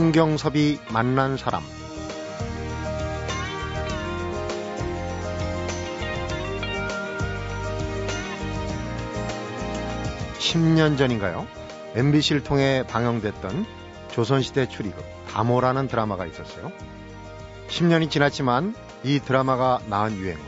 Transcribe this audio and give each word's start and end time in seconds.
성경섭이 0.00 0.78
만난 0.94 1.36
사람 1.36 1.62
10년 10.38 10.96
전인가요? 10.96 11.46
MBC를 11.94 12.42
통해 12.42 12.82
방영됐던 12.88 13.66
조선시대 14.10 14.70
추리극 14.70 15.04
다모라는 15.28 15.86
드라마가 15.86 16.24
있었어요. 16.24 16.72
10년이 17.68 18.10
지났지만 18.10 18.74
이 19.04 19.20
드라마가 19.20 19.80
낳은 19.86 20.16
유행어 20.16 20.40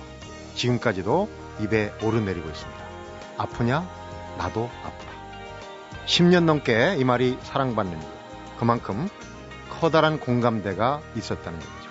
지금까지도 0.55 1.29
입에 1.61 1.93
오르내리고 2.03 2.49
있습니다. 2.49 2.85
아프냐? 3.37 3.87
나도 4.39 4.71
아프다. 4.83 5.13
10년 6.07 6.45
넘게 6.45 6.97
이 6.99 7.05
말이 7.05 7.37
사랑받는 7.43 8.01
이유 8.01 8.09
그만큼 8.59 9.09
커다란 9.83 10.21
공감대가 10.21 11.01
있었다는 11.17 11.59
얘기죠. 11.59 11.91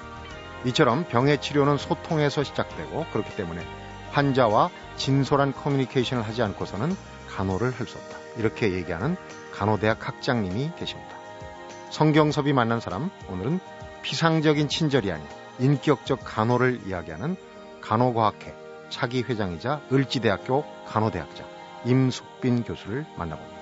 이처럼 0.63 1.03
병의 1.09 1.41
치료는 1.41 1.75
소통에서 1.75 2.41
시작되고 2.41 3.07
그렇기 3.11 3.35
때문에 3.35 3.67
환자와 4.11 4.69
진솔한 4.95 5.51
커뮤니케이션을 5.51 6.25
하지 6.25 6.41
않고서는 6.41 6.95
간호를 7.35 7.71
할 7.71 7.85
수 7.85 7.97
없다. 7.97 8.17
이렇게 8.37 8.71
얘기하는 8.71 9.17
간호대학 9.53 10.07
학장님이 10.07 10.71
계십니다. 10.77 11.17
성경섭이 11.89 12.53
만난 12.53 12.79
사람, 12.79 13.11
오늘은 13.27 13.59
피상적인 14.03 14.69
친절이 14.69 15.11
아닌 15.11 15.27
인격적 15.59 16.21
간호를 16.23 16.87
이야기하는 16.87 17.35
간호과학회 17.81 18.55
차기 18.89 19.21
회장이자 19.21 19.81
을지대학교 19.91 20.63
간호대학장 20.87 21.45
임숙빈 21.83 22.63
교수를 22.63 23.05
만나봅니다. 23.17 23.60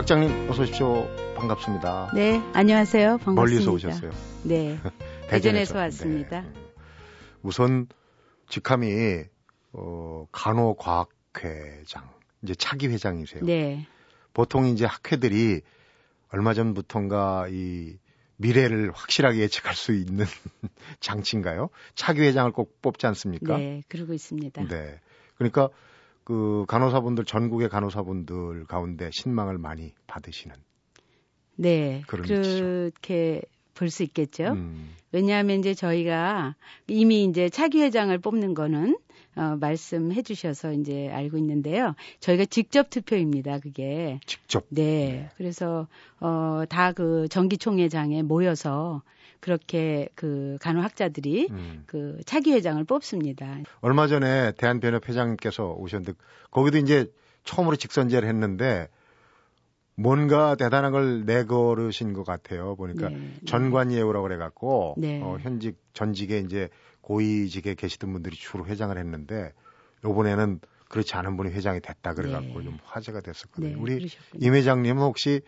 학장님 0.00 0.48
어서 0.48 0.62
오십시오. 0.62 1.06
반갑습니다. 1.36 2.12
네, 2.14 2.40
안녕하세요. 2.54 3.18
반갑습니다. 3.18 3.34
멀리서 3.34 3.70
오셨어요. 3.70 4.10
네. 4.44 4.78
대전에서 5.28 5.76
왔습니다. 5.76 6.40
네. 6.40 6.52
우선 7.42 7.86
직함이 8.48 9.24
어, 9.74 10.26
간호과학회장 10.32 12.08
이제 12.42 12.54
차기 12.54 12.88
회장이세요. 12.88 13.44
네. 13.44 13.86
보통 14.32 14.64
이제 14.68 14.86
학회들이 14.86 15.60
얼마 16.30 16.54
전부터인가 16.54 17.48
이 17.50 17.98
미래를 18.36 18.92
확실하게 18.94 19.40
예측할 19.40 19.74
수 19.74 19.92
있는 19.92 20.24
장치인가요? 21.00 21.68
차기 21.94 22.22
회장을 22.22 22.50
꼭 22.52 22.80
뽑지 22.80 23.06
않습니까? 23.06 23.58
네, 23.58 23.82
그러고 23.86 24.14
있습니다. 24.14 24.64
네. 24.66 24.98
그러니까 25.34 25.68
그 26.30 26.64
간호사분들 26.68 27.24
전국의 27.24 27.68
간호사분들 27.68 28.66
가운데 28.66 29.10
신망을 29.12 29.58
많이 29.58 29.92
받으시는 30.06 30.54
네, 31.56 32.02
그렇게 32.06 33.42
볼 33.74 33.90
수 33.90 34.04
있겠죠. 34.04 34.52
음. 34.52 34.90
왜냐하면 35.10 35.58
이제 35.58 35.74
저희가 35.74 36.54
이미 36.86 37.24
이제 37.24 37.48
차기 37.48 37.82
회장을 37.82 38.16
뽑는 38.18 38.54
거는 38.54 38.96
어, 39.34 39.56
말씀해 39.58 40.22
주셔서 40.22 40.72
이제 40.72 41.08
알고 41.08 41.36
있는데요. 41.38 41.94
저희가 42.20 42.44
직접 42.44 42.90
투표입니다, 42.90 43.58
그게. 43.58 44.20
직접? 44.26 44.66
네. 44.68 44.82
네. 44.82 45.30
그래서, 45.36 45.88
어, 46.20 46.62
다 46.68 46.92
그 46.92 47.26
정기총회장에 47.28 48.22
모여서 48.22 49.02
그렇게 49.40 50.08
그 50.14 50.58
간호학자들이 50.60 51.48
음. 51.50 51.82
그 51.86 52.18
차기 52.26 52.52
회장을 52.52 52.82
뽑습니다. 52.84 53.58
얼마 53.80 54.06
전에 54.06 54.52
대한변협 54.52 55.08
회장님께서 55.08 55.72
오셨는데 55.72 56.12
거기도 56.50 56.78
이제 56.78 57.10
처음으로 57.44 57.76
직선제를 57.76 58.28
했는데 58.28 58.88
뭔가 59.94 60.54
대단한 60.54 60.92
걸 60.92 61.24
내걸으신 61.24 62.12
것 62.12 62.24
같아요. 62.24 62.74
보니까 62.76 63.08
네, 63.10 63.16
네. 63.16 63.34
전관예우라고 63.46 64.22
그래갖고 64.22 64.94
네. 64.96 65.20
어, 65.22 65.36
현직 65.40 65.76
전직에 65.92 66.38
이제 66.38 66.68
고위직에 67.02 67.74
계시던 67.74 68.12
분들이 68.12 68.36
주로 68.36 68.66
회장을 68.66 68.96
했는데 68.96 69.52
요번에는 70.04 70.60
그렇지 70.88 71.14
않은 71.14 71.36
분이 71.36 71.50
회장이 71.50 71.80
됐다 71.80 72.14
그래갖고 72.14 72.58
네. 72.58 72.64
좀 72.64 72.78
화제가 72.84 73.20
됐었거든요. 73.20 73.74
네, 73.76 73.80
우리 73.80 73.96
그러셨군요. 73.96 74.46
임 74.46 74.54
회장님은 74.54 75.02
혹시 75.02 75.42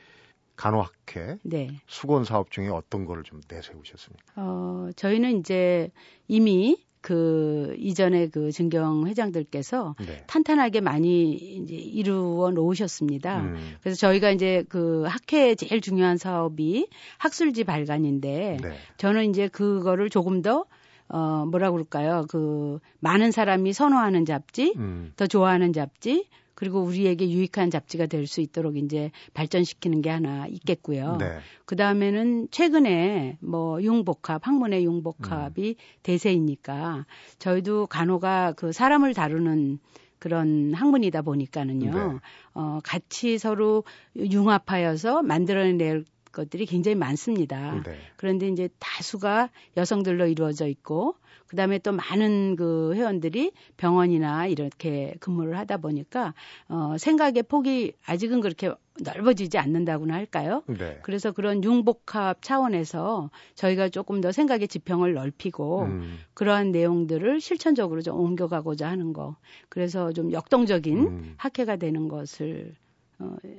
간호학회 0.56 1.38
네. 1.42 1.70
수건 1.86 2.24
사업 2.24 2.50
중에 2.50 2.68
어떤 2.68 3.04
거를 3.04 3.22
좀 3.22 3.40
내세우셨습니까? 3.48 4.32
어, 4.36 4.90
저희는 4.96 5.38
이제 5.38 5.90
이미 6.28 6.76
그 7.02 7.74
이전에 7.78 8.28
그 8.28 8.52
증경 8.52 9.06
회장들께서 9.08 9.96
네. 10.06 10.24
탄탄하게 10.28 10.80
많이 10.80 11.32
이제 11.32 11.74
이루어 11.74 12.50
놓으셨습니다. 12.52 13.40
음. 13.40 13.76
그래서 13.82 13.98
저희가 13.98 14.30
이제 14.30 14.64
그 14.68 15.04
학회의 15.06 15.56
제일 15.56 15.80
중요한 15.80 16.16
사업이 16.16 16.88
학술지 17.18 17.64
발간인데 17.64 18.58
네. 18.62 18.78
저는 18.98 19.30
이제 19.30 19.48
그거를 19.48 20.10
조금 20.10 20.42
더 20.42 20.64
어, 21.08 21.44
뭐라 21.44 21.70
그럴까요? 21.70 22.24
그, 22.30 22.78
많은 23.00 23.32
사람이 23.32 23.74
선호하는 23.74 24.24
잡지, 24.24 24.72
음. 24.76 25.12
더 25.16 25.26
좋아하는 25.26 25.74
잡지, 25.74 26.26
그리고 26.54 26.80
우리에게 26.80 27.30
유익한 27.30 27.70
잡지가 27.70 28.06
될 28.06 28.26
수 28.26 28.40
있도록 28.40 28.76
이제 28.76 29.10
발전시키는 29.34 30.00
게 30.00 30.08
하나 30.10 30.46
있겠고요. 30.46 31.16
네. 31.18 31.38
그 31.66 31.76
다음에는 31.76 32.48
최근에 32.50 33.36
뭐 33.40 33.82
융복합, 33.82 34.46
학문의 34.46 34.84
융복합이 34.84 35.68
음. 35.70 35.74
대세이니까 36.02 37.04
저희도 37.38 37.88
간호가 37.88 38.54
그 38.56 38.72
사람을 38.72 39.12
다루는 39.12 39.78
그런 40.18 40.72
학문이다 40.72 41.22
보니까는요, 41.22 41.90
네. 41.90 42.18
어, 42.54 42.78
같이 42.84 43.38
서로 43.38 43.82
융합하여서 44.16 45.22
만들어낼 45.22 46.04
것들이 46.32 46.66
굉장히 46.66 46.94
많습니다. 46.94 47.82
네. 47.84 47.98
그런데 48.16 48.48
이제 48.48 48.68
다수가 48.78 49.50
여성들로 49.76 50.26
이루어져 50.26 50.66
있고 50.66 51.16
그다음에 51.46 51.78
또 51.78 51.92
많은 51.92 52.56
그 52.56 52.94
회원들이 52.94 53.52
병원이나 53.76 54.46
이렇게 54.46 55.14
근무를 55.20 55.58
하다 55.58 55.78
보니까 55.78 56.34
어 56.68 56.96
생각의 56.98 57.42
폭이 57.44 57.92
아직은 58.06 58.40
그렇게 58.40 58.72
넓어지지 59.00 59.58
않는다고나 59.58 60.14
할까요? 60.14 60.62
네. 60.66 60.98
그래서 61.02 61.32
그런 61.32 61.64
융복합 61.64 62.42
차원에서 62.42 63.30
저희가 63.54 63.88
조금 63.88 64.20
더 64.20 64.32
생각의 64.32 64.68
지평을 64.68 65.14
넓히고 65.14 65.82
음. 65.82 66.18
그러한 66.34 66.72
내용들을 66.72 67.40
실천적으로 67.40 68.02
좀 68.02 68.18
옮겨가고자 68.18 68.88
하는 68.88 69.12
거. 69.12 69.36
그래서 69.68 70.12
좀 70.12 70.32
역동적인 70.32 70.98
음. 70.98 71.34
학회가 71.36 71.76
되는 71.76 72.08
것을 72.08 72.74
어, 72.74 72.81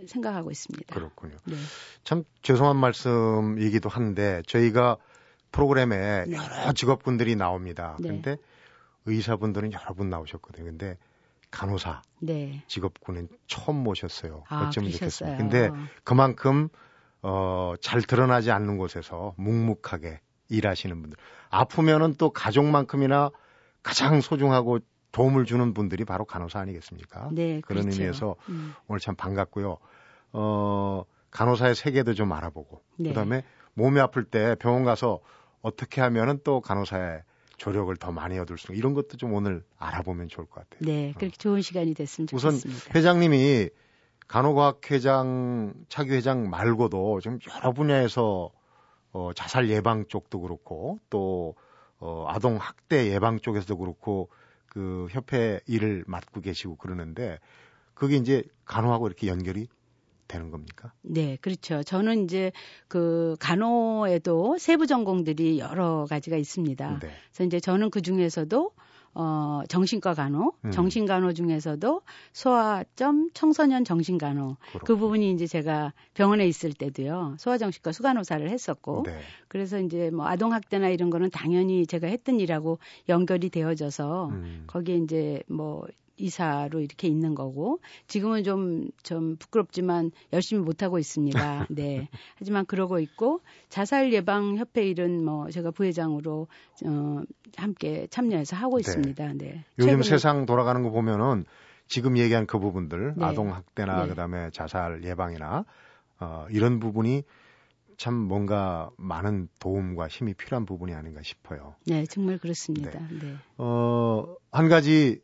생각하고 0.07 0.51
있습니다. 0.51 0.93
그렇군요. 0.93 1.35
네. 1.45 1.55
참 2.03 2.23
죄송한 2.41 2.77
말씀이기도 2.77 3.89
한데 3.89 4.41
저희가 4.47 4.97
프로그램에 5.51 6.25
네. 6.25 6.35
여러 6.35 6.73
직업군들이 6.73 7.35
나옵니다. 7.35 7.97
네. 7.99 8.09
근데 8.09 8.37
의사분들은 9.05 9.73
여러 9.73 9.93
분 9.93 10.09
나오셨거든요. 10.09 10.65
근데 10.65 10.97
간호사 11.51 12.01
네. 12.19 12.63
직업군은 12.67 13.29
처음 13.47 13.83
모셨어요. 13.83 14.43
아, 14.49 14.67
어쩌면 14.67 14.91
좋겠습니다. 14.91 15.37
근데 15.37 15.69
그만큼 16.03 16.69
어, 17.21 17.73
잘 17.81 18.01
드러나지 18.01 18.51
않는 18.51 18.77
곳에서 18.77 19.33
묵묵하게 19.37 20.19
일하시는 20.49 20.99
분들. 21.01 21.17
아프면은 21.49 22.15
또 22.17 22.31
가족만큼이나 22.31 23.29
가장 23.81 24.21
소중하고 24.21 24.79
도움을 25.13 25.45
주는 25.45 25.73
분들이 25.73 26.03
바로 26.03 26.25
간호사 26.25 26.59
아니겠습니까? 26.59 27.29
네, 27.31 27.61
그런 27.61 27.83
그렇죠. 27.83 28.01
의미에서 28.01 28.35
음. 28.49 28.73
오늘 28.87 28.99
참 28.99 29.15
반갑고요. 29.15 29.77
어, 30.33 31.03
간호사의 31.31 31.75
세계도 31.75 32.15
좀 32.15 32.33
알아보고 32.33 32.81
네. 32.97 33.09
그다음에 33.09 33.43
몸이 33.75 33.99
아플 33.99 34.25
때 34.25 34.55
병원 34.59 34.83
가서 34.83 35.21
어떻게 35.61 36.01
하면은 36.01 36.39
또 36.43 36.59
간호사의 36.61 37.23
조력을 37.57 37.95
더 37.97 38.11
많이 38.11 38.37
얻을 38.39 38.57
수 38.57 38.73
이런 38.73 38.93
것도 38.95 39.17
좀 39.17 39.33
오늘 39.33 39.63
알아보면 39.77 40.27
좋을 40.27 40.47
것 40.47 40.55
같아요. 40.55 40.79
네, 40.81 41.11
어. 41.11 41.13
그렇게 41.17 41.35
어. 41.35 41.37
좋은 41.37 41.61
시간이 41.61 41.93
됐으면 41.93 42.27
좋겠습니다. 42.27 42.67
우선 42.67 42.95
회장님이 42.95 43.69
간호과학회장 44.27 45.73
차기 45.89 46.13
회장 46.13 46.49
말고도 46.49 47.19
좀 47.21 47.37
여러 47.55 47.71
분야에서 47.71 48.49
어, 49.11 49.31
자살 49.35 49.69
예방 49.69 50.07
쪽도 50.07 50.41
그렇고 50.41 50.97
또 51.11 51.53
어, 51.99 52.25
아동 52.27 52.57
학대 52.57 53.11
예방 53.11 53.39
쪽에서도 53.39 53.77
그렇고 53.77 54.29
그 54.73 55.07
협회 55.11 55.59
일을 55.67 56.03
맡고 56.07 56.41
계시고 56.41 56.77
그러는데 56.77 57.39
그게 57.93 58.15
이제 58.15 58.43
간호하고 58.65 59.07
이렇게 59.07 59.27
연결이 59.27 59.67
되는 60.27 60.49
겁니까? 60.49 60.93
네, 61.01 61.37
그렇죠. 61.41 61.83
저는 61.83 62.23
이제 62.23 62.51
그 62.87 63.35
간호에도 63.39 64.57
세부 64.57 64.87
전공들이 64.87 65.59
여러 65.59 66.05
가지가 66.09 66.37
있습니다. 66.37 66.99
네. 66.99 67.11
그래서 67.27 67.43
이제 67.43 67.59
저는 67.59 67.91
그 67.91 68.01
중에서도 68.01 68.71
어, 69.15 69.61
정신과 69.69 70.15
간호, 70.15 70.53
음. 70.65 70.71
정신 70.71 71.05
간호 71.05 71.33
중에서도 71.33 72.01
소아점 72.31 73.29
청소년 73.33 73.85
정신 73.85 74.17
간호 74.17 74.57
그렇군요. 74.71 74.83
그 74.85 74.95
부분이 74.95 75.31
이제 75.31 75.45
제가 75.45 75.93
병원에 76.13 76.47
있을 76.47 76.73
때도요 76.73 77.35
소아정신과 77.37 77.91
수간호사를 77.91 78.49
했었고 78.49 79.03
네. 79.05 79.19
그래서 79.47 79.79
이제 79.79 80.09
뭐 80.09 80.25
아동 80.25 80.53
학대나 80.53 80.89
이런 80.89 81.09
거는 81.09 81.29
당연히 81.29 81.85
제가 81.85 82.07
했던 82.07 82.39
일하고 82.39 82.79
연결이 83.07 83.49
되어져서 83.49 84.29
음. 84.29 84.63
거기에 84.67 84.97
이제 84.97 85.43
뭐 85.47 85.85
이사로 86.17 86.79
이렇게 86.79 87.07
있는 87.07 87.35
거고 87.35 87.79
지금은 88.07 88.43
좀좀 88.43 89.37
부끄럽지만 89.37 90.11
열심히 90.31 90.61
못 90.63 90.83
하고 90.83 90.99
있습니다. 90.99 91.67
네. 91.71 92.07
하지만 92.37 92.65
그러고 92.65 92.99
있고 92.99 93.41
자살 93.69 94.13
예방 94.13 94.57
협회 94.57 94.87
일은 94.87 95.23
뭐 95.25 95.49
제가 95.49 95.71
부회장으로 95.71 96.47
어 96.85 97.21
함께 97.57 98.07
참여해서 98.09 98.55
하고 98.55 98.77
네. 98.77 98.81
있습니다. 98.81 99.33
네. 99.33 99.65
요즘 99.79 100.03
세상 100.03 100.45
돌아가는 100.45 100.81
거 100.83 100.91
보면은 100.91 101.45
지금 101.87 102.17
얘기한 102.17 102.45
그 102.45 102.59
부분들 102.59 103.15
네. 103.17 103.25
아동 103.25 103.53
학대나 103.53 104.03
네. 104.03 104.09
그다음에 104.09 104.49
자살 104.51 105.03
예방이나 105.03 105.65
어 106.19 106.45
이런 106.49 106.79
부분이 106.79 107.23
참 107.97 108.15
뭔가 108.15 108.89
많은 108.97 109.47
도움과 109.59 110.07
힘이 110.07 110.33
필요한 110.33 110.65
부분이 110.65 110.93
아닌가 110.93 111.21
싶어요. 111.23 111.75
네, 111.85 112.05
정말 112.05 112.37
그렇습니다. 112.37 112.99
네. 112.99 113.19
네. 113.21 113.35
어, 113.57 114.35
한 114.51 114.67
가지 114.67 115.21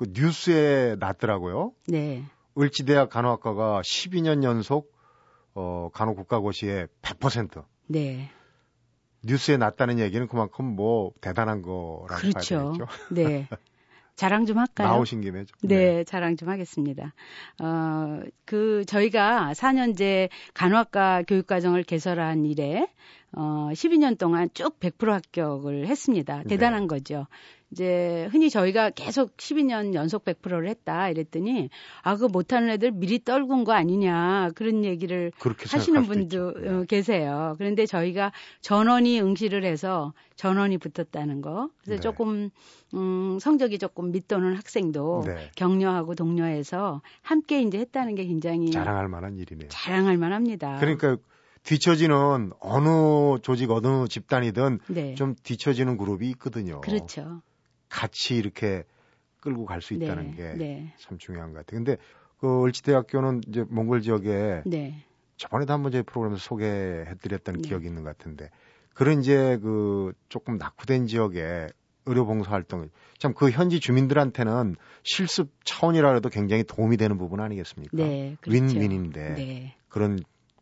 그 0.00 0.06
뉴스에 0.14 0.96
났더라고요. 0.98 1.74
네. 1.86 2.24
을지대학 2.58 3.10
간호학과가 3.10 3.82
12년 3.82 4.42
연속 4.44 4.94
어, 5.54 5.90
간호국가고시에 5.92 6.86
100%. 7.02 7.62
네. 7.88 8.30
뉴스에 9.22 9.58
났다는 9.58 9.98
얘기는 9.98 10.26
그만큼 10.26 10.64
뭐 10.64 11.12
대단한 11.20 11.60
거라고 11.60 12.06
그렇죠. 12.14 12.56
봐야 12.56 12.72
되겠죠. 12.72 12.86
네. 13.14 13.48
자랑 14.16 14.46
좀 14.46 14.56
할까요? 14.56 14.88
나오신 14.88 15.20
김에 15.20 15.44
좀. 15.44 15.68
네, 15.68 15.76
네, 15.76 16.04
자랑 16.04 16.36
좀 16.36 16.48
하겠습니다. 16.48 17.14
어, 17.62 18.20
그 18.46 18.86
저희가 18.86 19.52
4년제 19.54 20.30
간호학과 20.54 21.24
교육 21.28 21.46
과정을 21.46 21.82
개설한 21.82 22.46
이래 22.46 22.86
어, 23.32 23.68
12년 23.72 24.18
동안 24.18 24.48
쭉 24.54 24.78
100% 24.80 25.06
합격을 25.10 25.86
했습니다. 25.86 26.42
대단한 26.44 26.82
네. 26.82 26.86
거죠. 26.88 27.26
이제 27.72 28.28
흔히 28.32 28.50
저희가 28.50 28.90
계속 28.90 29.36
12년 29.36 29.94
연속 29.94 30.24
100%를 30.24 30.68
했다 30.68 31.08
이랬더니 31.08 31.70
아 32.02 32.16
그거 32.16 32.26
못하는 32.26 32.68
애들 32.70 32.90
미리 32.90 33.22
떨군 33.22 33.62
거 33.62 33.72
아니냐 33.72 34.50
그런 34.56 34.84
얘기를 34.84 35.30
하시는 35.38 36.02
분도 36.02 36.52
네. 36.54 36.68
어, 36.68 36.84
계세요. 36.84 37.54
그런데 37.58 37.86
저희가 37.86 38.32
전원이 38.60 39.20
응시를 39.20 39.64
해서 39.64 40.12
전원이 40.34 40.78
붙었다는 40.78 41.42
거. 41.42 41.70
그래서 41.84 41.96
네. 41.96 42.00
조금 42.00 42.50
음 42.94 43.38
성적이 43.40 43.78
조금 43.78 44.10
밑도는 44.10 44.56
학생도 44.56 45.22
네. 45.26 45.50
격려하고 45.54 46.16
독려해서 46.16 47.02
함께 47.22 47.62
이제 47.62 47.78
했다는 47.78 48.16
게 48.16 48.24
굉장히 48.24 48.72
자랑할 48.72 49.06
만한 49.06 49.36
일이네요. 49.38 49.68
자랑할 49.68 50.16
만합니다. 50.16 50.78
그러니까 50.80 51.18
뒤처지는 51.62 52.52
어느 52.60 53.38
조직 53.42 53.70
어느 53.70 54.08
집단이든 54.08 54.80
네. 54.88 55.14
좀 55.14 55.34
뒤처지는 55.42 55.96
그룹이 55.96 56.28
있거든요. 56.30 56.80
그렇죠. 56.80 57.42
같이 57.88 58.36
이렇게 58.36 58.84
끌고 59.40 59.64
갈 59.64 59.80
수 59.80 59.94
있다는 59.94 60.32
네, 60.32 60.36
게참 60.36 60.58
네. 60.58 60.94
중요한 61.18 61.52
것 61.52 61.60
같아요. 61.60 61.82
근데 61.82 61.96
그 62.38 62.64
을지대학교는 62.64 63.42
이제 63.48 63.64
몽골 63.68 64.02
지역에 64.02 64.62
네. 64.66 65.04
저번에도 65.36 65.72
한번 65.72 65.92
저희 65.92 66.02
프로그램에서 66.02 66.40
소개해드렸던 66.40 67.56
네. 67.56 67.68
기억이 67.68 67.86
있는 67.86 68.02
것 68.02 68.16
같은데 68.16 68.50
그런 68.94 69.20
이제 69.20 69.58
그 69.62 70.12
조금 70.28 70.56
낙후된 70.58 71.06
지역에 71.06 71.68
의료 72.06 72.26
봉사 72.26 72.50
활동을 72.52 72.90
참 73.18 73.34
그 73.34 73.50
현지 73.50 73.80
주민들한테는 73.80 74.76
실습 75.04 75.52
차원이라 75.64 76.14
해도 76.14 76.28
굉장히 76.30 76.64
도움이 76.64 76.96
되는 76.96 77.16
부분 77.18 77.40
아니겠습니까? 77.40 77.96
네, 77.96 78.36
그렇죠. 78.40 78.64
윈윈인데 78.64 79.34
네. 79.34 79.76
그런 79.88 80.18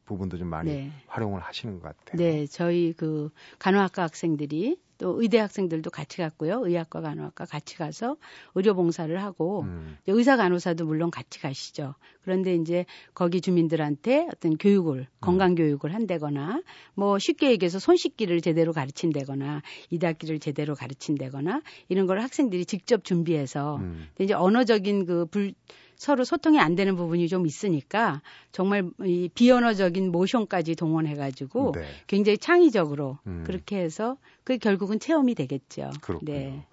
부분도 0.08 0.38
좀 0.38 0.48
많이 0.48 0.70
네. 0.70 0.90
활용을 1.06 1.40
하시는 1.40 1.78
것 1.78 1.82
같아요. 1.82 2.16
네, 2.16 2.46
저희 2.46 2.94
그 2.94 3.30
간호학과 3.58 4.02
학생들이 4.02 4.78
또 4.96 5.20
의대 5.22 5.38
학생들도 5.38 5.90
같이 5.90 6.16
갔고요. 6.18 6.62
의학과 6.64 7.00
간호학과 7.00 7.44
같이 7.44 7.76
가서 7.76 8.16
의료 8.56 8.74
봉사를 8.74 9.22
하고 9.22 9.62
음. 9.62 9.96
의사 10.08 10.36
간호사도 10.36 10.86
물론 10.86 11.10
같이 11.12 11.40
가시죠. 11.40 11.94
그런데 12.22 12.54
이제 12.56 12.84
거기 13.14 13.40
주민들한테 13.40 14.26
어떤 14.32 14.56
교육을 14.56 14.98
음. 14.98 15.06
건강 15.20 15.54
교육을 15.54 15.94
한다거나 15.94 16.62
뭐 16.94 17.18
쉽게 17.18 17.50
얘기해서 17.52 17.78
손 17.78 17.96
씻기를 17.96 18.40
제대로 18.40 18.72
가르친다거나 18.72 19.62
이닦기를 19.90 20.40
제대로 20.40 20.74
가르친다거나 20.74 21.62
이런 21.88 22.06
걸 22.08 22.20
학생들이 22.20 22.66
직접 22.66 23.04
준비해서 23.04 23.76
음. 23.76 24.08
이제 24.18 24.34
언어적인 24.34 25.06
그불 25.06 25.54
서로 25.98 26.24
소통이 26.24 26.60
안 26.60 26.76
되는 26.76 26.94
부분이 26.96 27.28
좀 27.28 27.44
있으니까 27.46 28.22
정말 28.52 28.88
이 29.04 29.28
비언어적인 29.34 30.10
모션까지 30.12 30.76
동원해가지고 30.76 31.72
네. 31.74 31.82
굉장히 32.06 32.38
창의적으로 32.38 33.18
음. 33.26 33.42
그렇게 33.44 33.78
해서 33.78 34.16
그 34.44 34.58
결국은 34.58 35.00
체험이 35.00 35.34
되겠죠. 35.34 35.90
그렇군요. 36.00 36.32
네. 36.32 36.66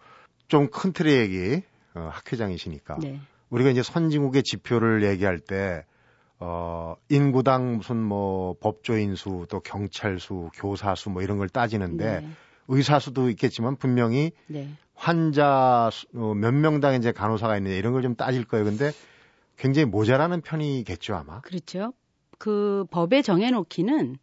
좀큰 0.48 0.94
틀의 0.94 1.18
얘기 1.20 1.64
어, 1.96 2.10
학회장이시니까 2.14 3.00
네. 3.02 3.20
우리가 3.50 3.72
이제 3.72 3.82
선진국의 3.82 4.44
지표를 4.44 5.04
얘기할 5.04 5.40
때 5.40 5.84
어, 6.40 6.96
인구당 7.10 7.78
무슨 7.78 7.98
뭐 7.98 8.56
법조인 8.60 9.16
수, 9.16 9.48
또 9.50 9.60
경찰 9.60 10.20
수, 10.20 10.50
교사 10.54 10.94
수 10.94 11.10
뭐 11.10 11.24
이런 11.24 11.38
걸 11.40 11.50
따지는데 11.50 12.20
네. 12.22 12.30
의사 12.68 13.00
수도 13.00 13.30
있겠지만 13.30 13.76
분명히 13.78 14.34
네. 14.48 14.70
환자 14.94 15.90
수, 15.92 16.06
어, 16.16 16.36
몇 16.36 16.54
명당 16.54 16.94
이제 16.96 17.12
간호사가 17.12 17.58
있느냐 17.58 17.76
이런 17.76 17.94
걸 17.94 18.04
좀 18.04 18.16
따질 18.16 18.46
거예요. 18.46 18.66
근데 18.66 18.92
굉장히 19.58 19.86
모자라는 19.86 20.42
편이겠죠, 20.42 21.16
아마. 21.16 21.42
그렇죠. 21.42 21.94
그 22.38 22.86
법에 22.92 23.22
정해놓기는 23.22 24.18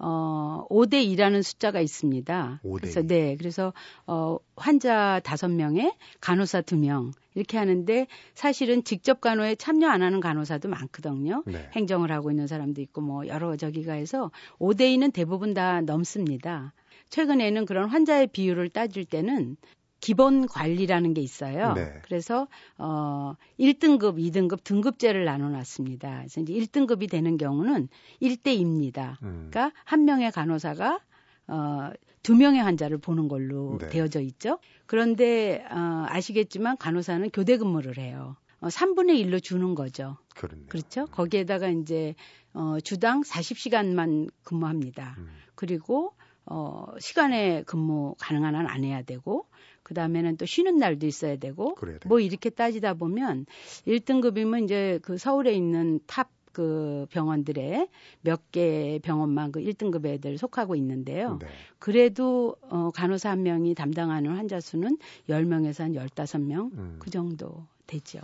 어 0.00 0.64
5대 0.70 1.04
2라는 1.08 1.42
숫자가 1.42 1.80
있습니다. 1.80 2.60
5대 2.64 2.80
그래서 2.80 3.02
네, 3.02 3.36
그래서 3.36 3.72
어 4.06 4.38
환자 4.56 5.20
5명에 5.24 5.92
간호사 6.20 6.62
2명 6.62 7.12
이렇게 7.34 7.58
하는데 7.58 8.06
사실은 8.34 8.84
직접 8.84 9.20
간호에 9.20 9.56
참여 9.56 9.88
안 9.88 10.02
하는 10.02 10.20
간호사도 10.20 10.68
많거든요. 10.68 11.42
네. 11.46 11.68
행정을 11.72 12.12
하고 12.12 12.30
있는 12.30 12.46
사람도 12.46 12.80
있고 12.80 13.00
뭐 13.00 13.26
여러 13.26 13.56
저기가 13.56 13.94
해서 13.94 14.30
5대 14.58 14.82
2는 14.96 15.12
대부분 15.12 15.52
다 15.52 15.80
넘습니다. 15.80 16.72
최근에는 17.10 17.64
그런 17.66 17.88
환자의 17.88 18.28
비율을 18.28 18.68
따질 18.68 19.04
때는 19.04 19.56
기본 20.00 20.46
관리라는 20.46 21.14
게 21.14 21.20
있어요. 21.20 21.72
네. 21.74 21.92
그래서 22.02 22.46
어 22.76 23.34
1등급, 23.58 24.16
2등급 24.18 24.62
등급제를 24.64 25.24
나눠 25.24 25.48
놨습니다. 25.48 26.18
그래서 26.18 26.40
이제 26.40 26.52
1등급이 26.52 27.10
되는 27.10 27.36
경우는 27.36 27.88
1대입니다. 28.22 29.20
음. 29.22 29.48
그러니까 29.50 29.72
한 29.84 30.04
명의 30.04 30.30
간호사가 30.30 31.00
어두 31.48 32.36
명의 32.36 32.62
환자를 32.62 32.98
보는 32.98 33.28
걸로 33.28 33.78
네. 33.80 33.88
되어져 33.88 34.20
있죠. 34.20 34.58
그런데 34.86 35.64
어 35.70 36.04
아시겠지만 36.08 36.76
간호사는 36.76 37.30
교대 37.30 37.56
근무를 37.56 37.98
해요. 37.98 38.36
어 38.60 38.68
3분의 38.68 39.24
1로 39.24 39.42
주는 39.42 39.74
거죠. 39.74 40.16
그렇네요. 40.34 40.66
그렇죠? 40.68 41.06
거기에다가 41.06 41.68
이제 41.68 42.14
어 42.52 42.78
주당 42.80 43.22
40시간만 43.22 44.30
근무합니다. 44.44 45.16
음. 45.18 45.28
그리고 45.54 46.12
어 46.44 46.86
시간외 46.98 47.62
근무 47.64 48.14
가능한 48.18 48.54
한 48.54 48.66
안 48.66 48.84
해야 48.84 49.02
되고 49.02 49.46
그 49.88 49.94
다음에는 49.94 50.36
또 50.36 50.44
쉬는 50.44 50.76
날도 50.76 51.06
있어야 51.06 51.36
되고 51.36 51.74
뭐 52.04 52.20
이렇게 52.20 52.50
따지다 52.50 52.92
보면 52.94 53.46
1등급이면 53.86 54.64
이제 54.64 54.98
그 55.02 55.16
서울에 55.16 55.54
있는 55.54 56.00
top 56.06 56.28
그 56.52 57.06
병원들의 57.10 57.88
몇 58.22 58.50
개 58.50 58.98
병원만 59.04 59.52
그 59.52 59.60
1등급에들 59.60 60.38
속하고 60.38 60.74
있는데요. 60.74 61.38
네. 61.40 61.46
그래도 61.78 62.56
어 62.62 62.90
간호사 62.90 63.30
한 63.30 63.44
명이 63.44 63.76
담당하는 63.76 64.34
환자 64.34 64.58
수는 64.58 64.98
10명에서 65.28 65.82
한 65.82 65.92
15명 65.92 66.72
음. 66.72 66.96
그 66.98 67.10
정도 67.10 67.64
되죠. 67.86 68.18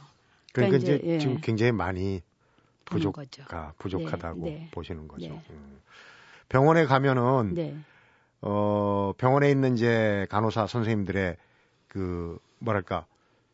그러니까, 0.53 0.79
그러니까 0.79 0.79
이제, 0.79 0.95
이제 0.97 1.15
예. 1.15 1.19
지금 1.19 1.37
굉장히 1.43 1.71
많이 1.71 2.23
부족, 2.85 3.17
아, 3.51 3.73
부족하다고 3.79 4.41
네, 4.45 4.51
네. 4.51 4.69
보시는 4.73 5.07
거죠. 5.07 5.29
네. 5.29 5.43
음. 5.51 5.81
병원에 6.49 6.87
가면은 6.87 7.55
네. 7.55 7.77
어, 8.41 9.13
병원에 9.17 9.49
있는 9.51 9.75
이제 9.75 10.27
간호사 10.29 10.67
선생님들의 10.67 11.37
그 11.95 12.39
뭐랄까 12.59 13.07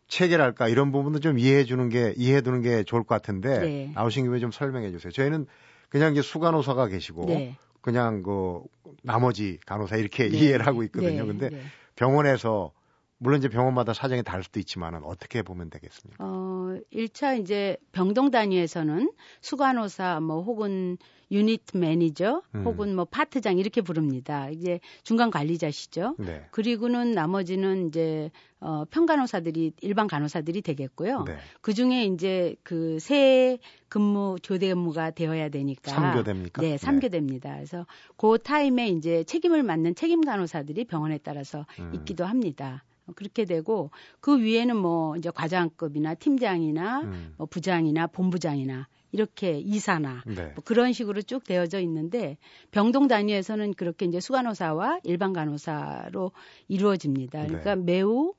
체계랄까 0.09 0.69
이런 0.69 0.93
부분도 0.93 1.21
좀 1.21 1.39
이해해 1.39 1.65
주는 1.65 1.91
게 1.91 2.15
이해해 2.17 2.41
두는 2.41 2.63
게 2.63 2.83
좋을 2.85 3.03
것 3.03 3.09
같은데 3.15 3.61
네. 3.61 3.93
나오신 3.95 4.25
김에 4.25 4.39
좀 4.39 4.51
설명해 4.51 4.91
주세요. 4.91 5.13
저희는 5.13 5.47
그냥 5.91 6.13
이제 6.13 6.23
수간호사가 6.23 6.89
계시고 6.89 7.27
네. 7.27 7.57
그냥 7.83 8.23
그 8.23 8.63
나머지 9.03 9.59
간호사 9.67 9.97
이렇게 9.97 10.27
네. 10.29 10.39
이해를 10.39 10.67
하고 10.67 10.83
있거든요. 10.85 11.23
네. 11.23 11.27
근데 11.27 11.51
네. 11.51 11.63
병원에서 11.97 12.73
물론 13.19 13.41
이제 13.41 13.51
병원마다 13.51 13.93
사정이 13.93 14.23
다를 14.23 14.43
수도 14.43 14.59
있지만은 14.59 15.03
어떻게 15.05 15.43
보면 15.43 15.69
되겠습니까? 15.69 16.25
어, 16.25 16.50
1차 16.93 17.41
이제 17.41 17.77
병동 17.93 18.31
단위에서는 18.31 19.11
수간호사 19.41 20.21
뭐 20.21 20.43
혹은 20.43 20.99
유닛 21.33 21.63
매니저 21.75 22.43
음. 22.57 22.65
혹은 22.65 22.97
뭐 22.97 23.05
파트장 23.05 23.59
이렇게 23.59 23.81
부릅니다. 23.81 24.51
이제 24.51 24.81
중간 25.05 25.31
관리자시죠. 25.31 26.17
네. 26.19 26.47
그리고는 26.51 27.13
나머지는 27.13 27.89
이제 27.89 28.31
어 28.59 28.85
평간호사들이 28.91 29.73
일반 29.81 30.07
간호사들이 30.09 30.61
되겠고요. 30.63 31.25
네. 31.25 31.37
그 31.61 31.73
중에 31.73 32.05
이제 32.05 32.57
그세 32.63 33.59
근무 33.89 34.37
교대 34.43 34.69
근무가 34.69 35.11
되어야 35.13 35.49
되니까 35.51 35.93
3교대입니까? 35.93 36.61
네, 36.61 36.77
3교대입니다. 36.77 37.43
네. 37.43 37.55
그래서 37.55 37.87
그 38.17 38.39
타임에 38.39 38.89
이제 38.89 39.25
책임을 39.25 39.63
맡는 39.63 39.95
책임 39.95 40.21
간호사들이 40.23 40.85
병원에 40.85 41.19
따라서 41.19 41.65
음. 41.79 41.93
있기도 41.95 42.25
합니다. 42.25 42.85
그렇게 43.13 43.45
되고 43.45 43.91
그 44.21 44.41
위에는 44.41 44.77
뭐 44.77 45.17
이제 45.17 45.31
과장급이나 45.31 46.15
팀장이나 46.15 47.01
음. 47.03 47.35
뭐 47.37 47.47
부장이나 47.47 48.07
본부장이나 48.07 48.89
이렇게 49.13 49.59
이사나 49.59 50.23
네. 50.27 50.53
뭐 50.55 50.63
그런 50.65 50.93
식으로 50.93 51.23
쭉 51.23 51.45
되어져 51.45 51.81
있는데 51.81 52.39
병동 52.71 53.09
단위에서는 53.09 53.75
그렇게 53.75 54.07
이제 54.07 54.21
수간호사와 54.21 55.01
일반 55.05 55.33
간호사로 55.33 56.33
이루어집니다. 56.69 57.47
그러니까 57.47 57.75
네. 57.75 57.83
매우 57.83 58.35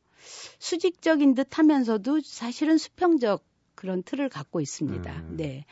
수직적인 0.60 1.34
듯 1.34 1.58
하면서도 1.58 2.22
사실은 2.22 2.78
수평적 2.78 3.44
그런 3.76 4.04
틀을 4.04 4.30
갖고 4.30 4.62
있습니다. 4.62 5.12
음. 5.12 5.38
네. 5.38 5.66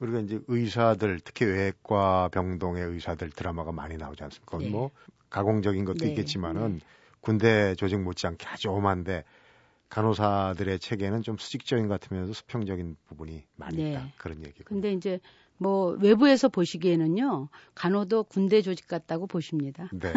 우리가 0.00 0.20
이제 0.20 0.40
의사들 0.48 1.20
특히 1.22 1.44
외과 1.44 2.28
병동의 2.28 2.82
의사들 2.82 3.30
드라마가 3.30 3.70
많이 3.70 3.96
나오지 3.96 4.24
않습니까? 4.24 4.58
네. 4.58 4.70
뭐 4.70 4.90
가공적인 5.28 5.84
것도 5.84 5.98
네. 5.98 6.08
있겠지만은 6.08 6.74
네. 6.74 6.80
군대 7.20 7.74
조직 7.74 8.00
못지않게 8.00 8.46
아주 8.48 8.70
험한데 8.70 9.24
간호사들의 9.88 10.78
체계는 10.78 11.22
좀 11.22 11.36
수직적인 11.36 11.88
것 11.88 12.00
같으면서 12.00 12.32
수평적인 12.32 12.96
부분이 13.08 13.44
많이 13.56 13.76
네. 13.76 13.90
있다 13.90 14.08
그런 14.16 14.44
얘기고. 14.44 14.64
근데 14.64 14.92
이제 14.92 15.20
뭐 15.58 15.96
외부에서 16.00 16.48
보시기에는요 16.48 17.48
간호도 17.74 18.24
군대 18.24 18.62
조직 18.62 18.86
같다고 18.86 19.26
보십니다. 19.26 19.88
네. 19.92 20.12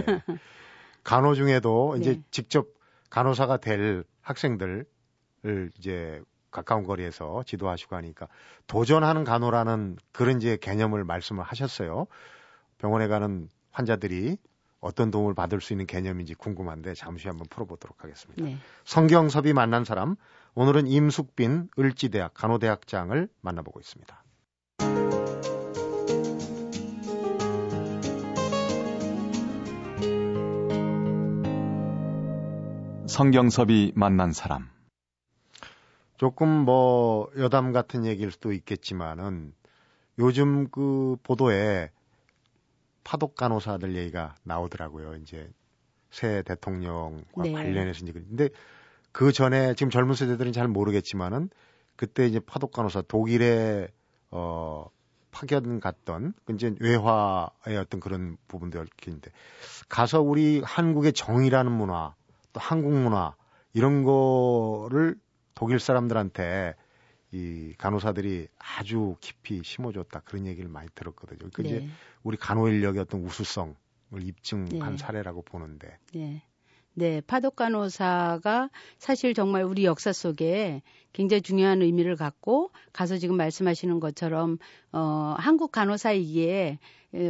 간호 1.03 1.33
중에도 1.33 1.95
이제 1.99 2.15
네. 2.15 2.21
직접 2.31 2.67
간호사가 3.09 3.57
될 3.57 4.03
학생들을 4.21 4.85
이제 5.77 6.21
가까운 6.51 6.83
거리에서 6.83 7.43
지도하시고 7.45 7.95
하니까 7.95 8.27
도전하는 8.67 9.23
간호라는 9.23 9.97
그런 10.11 10.37
이제 10.37 10.55
개념을 10.55 11.03
말씀을 11.03 11.43
하셨어요. 11.43 12.05
병원에 12.77 13.07
가는 13.07 13.49
환자들이 13.71 14.37
어떤 14.83 15.11
도움을 15.11 15.33
받을 15.33 15.61
수 15.61 15.71
있는 15.71 15.87
개념인지 15.87 16.35
궁금한데 16.35 16.93
잠시 16.93 17.29
한번 17.29 17.47
풀어보도록 17.49 18.03
하겠습니다. 18.03 18.43
네. 18.43 18.57
성경섭이 18.83 19.53
만난 19.53 19.85
사람 19.85 20.17
오늘은 20.55 20.87
임숙빈 20.87 21.69
을지대학 21.79 22.33
간호대학장을 22.33 23.29
만나보고 23.41 23.79
있습니다. 23.79 24.23
성경섭이 33.07 33.93
만난 33.95 34.31
사람 34.31 34.69
조금 36.17 36.49
뭐 36.49 37.29
여담 37.37 37.71
같은 37.71 38.05
얘기일 38.05 38.31
수도 38.31 38.51
있겠지만은 38.51 39.53
요즘 40.19 40.69
그 40.69 41.15
보도에 41.23 41.91
파독 43.03 43.35
간호사들 43.35 43.95
얘기가 43.95 44.35
나오더라고요. 44.43 45.15
이제 45.15 45.49
새 46.09 46.41
대통령과 46.43 47.43
네. 47.43 47.51
관련해서 47.51 48.05
이제 48.05 48.11
근데 48.11 48.49
그 49.11 49.31
전에 49.31 49.75
지금 49.75 49.89
젊은 49.89 50.15
세대들은 50.15 50.51
잘 50.53 50.67
모르겠지만은 50.67 51.49
그때 51.95 52.25
이제 52.25 52.39
파독 52.39 52.71
간호사 52.71 53.03
독일에 53.07 53.87
어 54.31 54.87
파견 55.31 55.79
갔던 55.79 56.33
그 56.45 56.53
이제 56.53 56.73
외화의 56.79 57.77
어떤 57.79 57.99
그런 57.99 58.37
부분도 58.47 58.79
얽힌데 58.79 59.31
가서 59.89 60.21
우리 60.21 60.61
한국의 60.63 61.13
정이라는 61.13 61.71
문화 61.71 62.15
또 62.53 62.59
한국 62.59 62.93
문화 62.93 63.35
이런 63.73 64.03
거를 64.03 65.15
독일 65.55 65.79
사람들한테 65.79 66.75
이 67.33 67.73
간호사들이 67.77 68.47
아주 68.59 69.15
깊이 69.19 69.61
심어줬다 69.63 70.21
그런 70.21 70.45
얘기를 70.45 70.69
많이 70.69 70.87
들었거든요. 70.93 71.49
그 71.51 71.63
네. 71.63 71.69
이제 71.69 71.87
우리 72.21 72.37
간호 72.37 72.67
인력의 72.67 73.01
어떤 73.01 73.21
우수성을 73.21 73.75
입증한 74.21 74.69
네. 74.69 74.97
사례라고 74.97 75.41
보는데. 75.41 75.97
네. 76.13 76.43
네, 76.95 77.21
파독 77.21 77.55
간호사가 77.55 78.69
사실 78.99 79.33
정말 79.33 79.63
우리 79.63 79.83
역사 79.83 80.13
속에 80.13 80.83
굉장히 81.11 81.41
중요한 81.41 81.81
의미를 81.81 82.15
갖고 82.15 82.71
가서 82.91 83.17
지금 83.17 83.35
말씀하시는 83.35 83.99
것처럼 83.99 84.59
어 84.91 85.35
한국 85.39 85.71
간호사이기에 85.71 86.77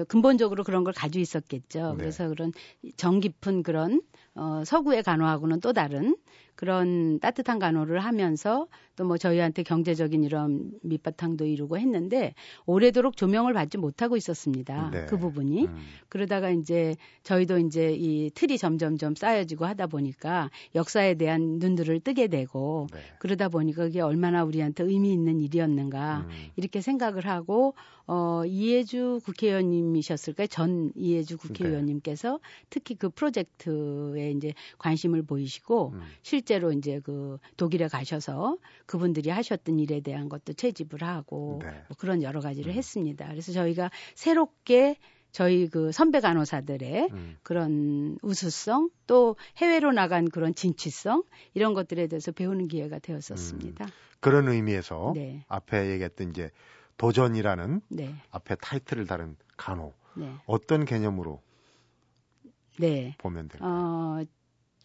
근본적으로 0.07 0.63
그런 0.63 0.83
걸 0.83 0.93
가지고 0.93 1.21
있었겠죠. 1.21 1.91
네. 1.91 1.97
그래서 1.97 2.27
그런 2.29 2.51
정 2.95 3.19
깊은 3.19 3.63
그런 3.63 4.01
어 4.35 4.63
서구의 4.65 5.03
간호하고는 5.03 5.59
또 5.59 5.73
다른 5.73 6.15
그런 6.55 7.19
따뜻한 7.19 7.59
간호를 7.59 7.99
하면서 7.99 8.67
또 8.95 9.03
뭐 9.05 9.17
저희한테 9.17 9.63
경제적인 9.63 10.23
이런 10.23 10.71
밑바탕도 10.83 11.45
이루고 11.45 11.77
했는데 11.77 12.35
오래도록 12.65 13.17
조명을 13.17 13.53
받지 13.53 13.77
못하고 13.77 14.17
있었습니다. 14.17 14.91
네. 14.91 15.05
그 15.07 15.17
부분이 15.17 15.65
음. 15.65 15.77
그러다가 16.09 16.51
이제 16.51 16.95
저희도 17.23 17.57
이제 17.59 17.91
이 17.91 18.29
틀이 18.35 18.57
점점점 18.57 19.15
쌓여지고 19.15 19.65
하다 19.65 19.87
보니까 19.87 20.51
역사에 20.75 21.15
대한 21.15 21.57
눈들을 21.59 22.01
뜨게 22.01 22.27
되고 22.27 22.87
네. 22.93 22.99
그러다 23.19 23.49
보니까 23.49 23.83
그게 23.83 23.99
얼마나 23.99 24.43
우리한테 24.43 24.83
의미 24.83 25.11
있는 25.11 25.41
일이었는가 25.41 26.25
음. 26.27 26.29
이렇게 26.55 26.79
생각을 26.79 27.25
하고 27.25 27.73
어 28.05 28.43
이해주 28.45 29.21
국회의원님이셨을까요? 29.23 30.47
전 30.47 30.91
이해주 30.95 31.37
국회의원님께서 31.37 32.31
네. 32.31 32.65
특히 32.69 32.95
그 32.95 33.09
프로젝트에 33.09 34.31
이제 34.31 34.53
관심을 34.77 35.23
보이시고 35.23 35.91
음. 35.93 36.01
실제로 36.21 36.73
이제 36.73 36.99
그 37.03 37.37
독일에 37.55 37.87
가셔서 37.87 38.57
그분들이 38.85 39.29
하셨던 39.29 39.79
일에 39.79 40.01
대한 40.01 40.27
것도 40.27 40.53
채집을 40.53 41.01
하고 41.01 41.59
네. 41.63 41.69
뭐 41.87 41.97
그런 41.97 42.21
여러 42.23 42.41
가지를 42.41 42.73
음. 42.73 42.77
했습니다. 42.77 43.27
그래서 43.27 43.53
저희가 43.53 43.89
새롭게 44.15 44.97
저희 45.31 45.67
그 45.67 45.91
선배 45.91 46.19
간호사들의 46.19 47.09
음. 47.11 47.37
그런 47.41 48.17
우수성 48.21 48.89
또 49.07 49.35
해외로 49.57 49.91
나간 49.91 50.29
그런 50.29 50.53
진취성 50.53 51.23
이런 51.55 51.73
것들에 51.73 52.07
대해서 52.07 52.31
배우는 52.31 52.67
기회가 52.67 52.99
되었었습니다. 52.99 53.85
음. 53.85 53.89
그런 54.19 54.47
의미에서 54.47 55.13
네. 55.15 55.43
앞에 55.47 55.91
얘기했던 55.91 56.29
이제 56.29 56.51
도전이라는 56.97 57.81
네. 57.89 58.15
앞에 58.31 58.55
타이틀을 58.55 59.05
다룬 59.07 59.35
간호 59.57 59.93
네. 60.15 60.31
어떤 60.45 60.85
개념으로 60.85 61.41
네. 62.79 63.15
보면 63.17 63.47
될까요? 63.49 63.69
어, 63.69 64.23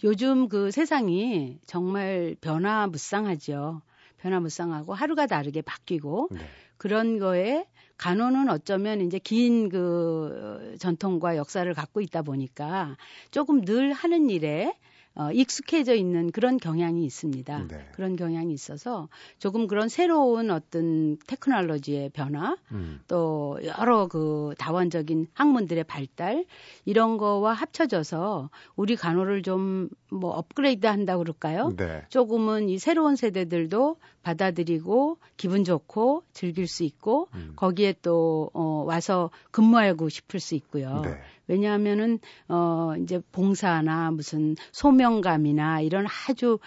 요즘 0.04 0.48
그 0.48 0.70
세상이 0.70 1.58
정말 1.66 2.36
변화무쌍하죠. 2.40 3.82
변화무쌍하고 4.18 4.94
하루가 4.94 5.26
다르게 5.26 5.62
바뀌고 5.62 6.28
네. 6.32 6.38
그런 6.76 7.18
거에 7.18 7.66
간호는 7.96 8.48
어쩌면 8.48 9.00
이제 9.00 9.18
긴 9.18 9.68
그 9.68 10.76
전통과 10.78 11.36
역사를 11.36 11.72
갖고 11.74 12.00
있다 12.00 12.22
보니까 12.22 12.96
조금 13.30 13.64
늘 13.64 13.92
하는 13.92 14.30
일에 14.30 14.76
어, 15.18 15.32
익숙해져 15.32 15.94
있는 15.94 16.30
그런 16.30 16.58
경향이 16.58 17.04
있습니다. 17.04 17.66
네. 17.66 17.88
그런 17.92 18.14
경향이 18.14 18.52
있어서 18.54 19.08
조금 19.40 19.66
그런 19.66 19.88
새로운 19.88 20.50
어떤 20.52 21.18
테크놀로지의 21.26 22.10
변화, 22.10 22.56
음. 22.70 23.00
또 23.08 23.58
여러 23.64 24.06
그 24.06 24.54
다원적인 24.58 25.26
학문들의 25.34 25.82
발달 25.84 26.44
이런 26.84 27.18
거와 27.18 27.52
합쳐져서 27.52 28.50
우리 28.76 28.94
간호를 28.94 29.42
좀 29.42 29.88
뭐 30.10 30.30
업그레이드 30.30 30.86
한다 30.86 31.18
그럴까요? 31.18 31.74
네. 31.76 32.04
조금은 32.08 32.68
이 32.68 32.78
새로운 32.78 33.16
세대들도 33.16 33.96
받아들이고 34.22 35.18
기분 35.36 35.64
좋고 35.64 36.22
즐길 36.32 36.66
수 36.66 36.84
있고 36.84 37.28
음. 37.34 37.52
거기에 37.56 37.94
또 38.02 38.50
어, 38.54 38.84
와서 38.86 39.30
근무하고 39.50 40.08
싶을 40.08 40.40
수 40.40 40.54
있고요. 40.54 41.02
네. 41.02 41.20
왜냐하면은 41.48 42.20
어 42.48 42.92
이제 43.02 43.20
봉사나 43.32 44.12
무슨 44.12 44.54
소명감이나 44.72 45.80
이런 45.80 46.06
아주 46.28 46.58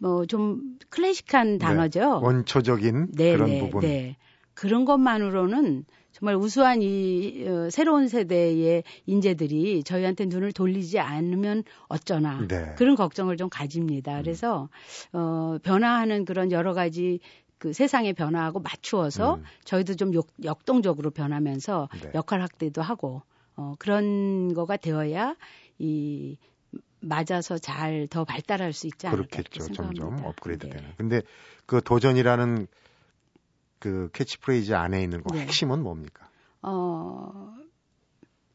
뭐좀 0.00 0.78
클래식한 0.88 1.52
네. 1.52 1.58
단어죠. 1.58 2.00
네, 2.00 2.26
원초적인 2.26 3.12
네, 3.12 3.32
그런 3.32 3.50
네, 3.50 3.60
부분. 3.60 3.80
네. 3.80 4.16
그런 4.54 4.84
것만으로는 4.84 5.84
정말 6.12 6.34
우수한 6.34 6.82
이 6.82 7.46
어, 7.46 7.70
새로운 7.70 8.08
세대의 8.08 8.82
인재들이 9.06 9.84
저희한테 9.84 10.26
눈을 10.26 10.52
돌리지 10.52 10.98
않으면 10.98 11.62
어쩌나 11.88 12.46
네. 12.48 12.74
그런 12.76 12.96
걱정을 12.96 13.36
좀 13.36 13.48
가집니다. 13.48 14.18
음. 14.18 14.22
그래서 14.22 14.68
어 15.12 15.58
변화하는 15.62 16.24
그런 16.24 16.50
여러 16.50 16.74
가지 16.74 17.20
그 17.58 17.72
세상의 17.72 18.14
변화하고 18.14 18.60
맞추어서 18.60 19.36
음. 19.36 19.44
저희도 19.64 19.94
좀 19.96 20.14
역, 20.14 20.28
역동적으로 20.42 21.10
변하면서 21.10 21.88
네. 22.02 22.10
역할 22.14 22.40
확대도 22.40 22.82
하고 22.82 23.22
어, 23.56 23.74
그런 23.78 24.54
거가 24.54 24.76
되어야 24.76 25.36
이 25.78 26.36
맞아서 27.00 27.58
잘 27.58 28.06
더 28.08 28.24
발달할 28.24 28.72
수 28.72 28.86
있지 28.86 29.06
않을까 29.06 29.26
그렇겠죠. 29.42 29.72
점점 29.72 30.22
업그레이드 30.24 30.66
네. 30.66 30.72
되는. 30.72 30.92
근데 30.96 31.22
그 31.66 31.80
도전이라는 31.82 32.66
그 33.78 34.10
캐치프레이즈 34.12 34.72
안에 34.74 35.02
있는 35.02 35.22
거 35.22 35.34
네. 35.34 35.42
핵심은 35.42 35.82
뭡니까? 35.82 36.28
어, 36.62 37.54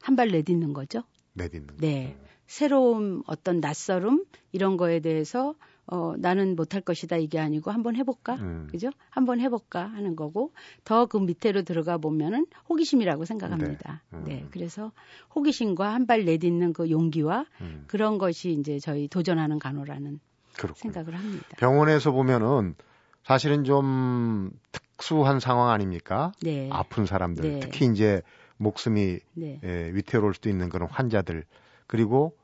한 0.01 0.15
발 0.15 0.27
내딛는 0.29 0.73
거죠. 0.73 1.01
내딛는. 1.33 1.77
네. 1.77 2.15
거. 2.19 2.25
새로운 2.47 3.23
어떤 3.25 3.59
낯설음 3.59 4.23
이런 4.51 4.77
거에 4.77 4.99
대해서 4.99 5.55
어, 5.87 6.13
나는 6.17 6.55
못할 6.55 6.81
것이다 6.81 7.17
이게 7.17 7.39
아니고 7.39 7.69
한번 7.71 7.95
해볼까? 7.95 8.35
음. 8.35 8.67
그죠? 8.71 8.89
한번 9.09 9.39
해볼까 9.39 9.85
하는 9.85 10.15
거고 10.15 10.51
더 10.83 11.05
그 11.05 11.17
밑에로 11.17 11.61
들어가 11.63 11.97
보면은 11.97 12.47
호기심이라고 12.69 13.25
생각합니다. 13.25 14.01
네. 14.11 14.17
음. 14.17 14.23
네. 14.25 14.45
그래서 14.51 14.91
호기심과 15.35 15.93
한 15.93 16.05
발 16.07 16.23
내딛는 16.25 16.73
그 16.73 16.89
용기와 16.89 17.45
음. 17.61 17.83
그런 17.87 18.17
것이 18.17 18.51
이제 18.51 18.79
저희 18.79 19.07
도전하는 19.07 19.59
간호라는 19.59 20.19
그렇군요. 20.57 20.93
생각을 20.93 21.17
합니다. 21.19 21.45
병원에서 21.57 22.11
보면은 22.11 22.75
사실은 23.23 23.63
좀 23.63 24.51
특수한 24.71 25.39
상황 25.39 25.69
아닙니까? 25.69 26.31
네. 26.41 26.69
아픈 26.71 27.05
사람들, 27.05 27.43
네. 27.43 27.59
특히 27.59 27.85
이제 27.87 28.21
목숨이 28.57 29.19
네. 29.33 29.59
예, 29.63 29.91
위태로울 29.93 30.33
수도 30.35 30.49
있는 30.49 30.69
그런 30.69 30.87
환자들 30.89 31.43
그리고 31.87 32.35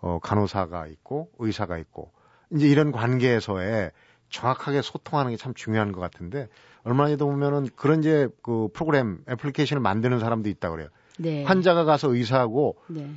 어, 0.00 0.18
간호사가 0.18 0.86
있고 0.88 1.30
의사가 1.38 1.78
있고 1.78 2.10
이제 2.52 2.68
이런 2.68 2.92
관계에서의 2.92 3.92
정확하게 4.30 4.82
소통하는 4.82 5.32
게 5.32 5.36
참 5.36 5.54
중요한 5.54 5.92
것 5.92 6.00
같은데 6.00 6.48
얼마 6.84 7.06
전에도 7.06 7.26
보면은 7.26 7.68
그런 7.76 8.00
이제 8.00 8.28
그 8.42 8.68
프로그램 8.72 9.22
애플리케이션을 9.28 9.80
만드는 9.80 10.18
사람도 10.20 10.48
있다 10.48 10.70
그래요. 10.70 10.88
네. 11.18 11.44
환자가 11.44 11.84
가서 11.84 12.14
의사하고 12.14 12.78
네. 12.88 13.10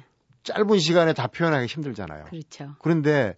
짧은 0.43 0.79
시간에 0.79 1.13
다 1.13 1.27
표현하기 1.27 1.67
힘들잖아요. 1.67 2.25
그렇죠. 2.25 2.75
그런데 2.79 3.35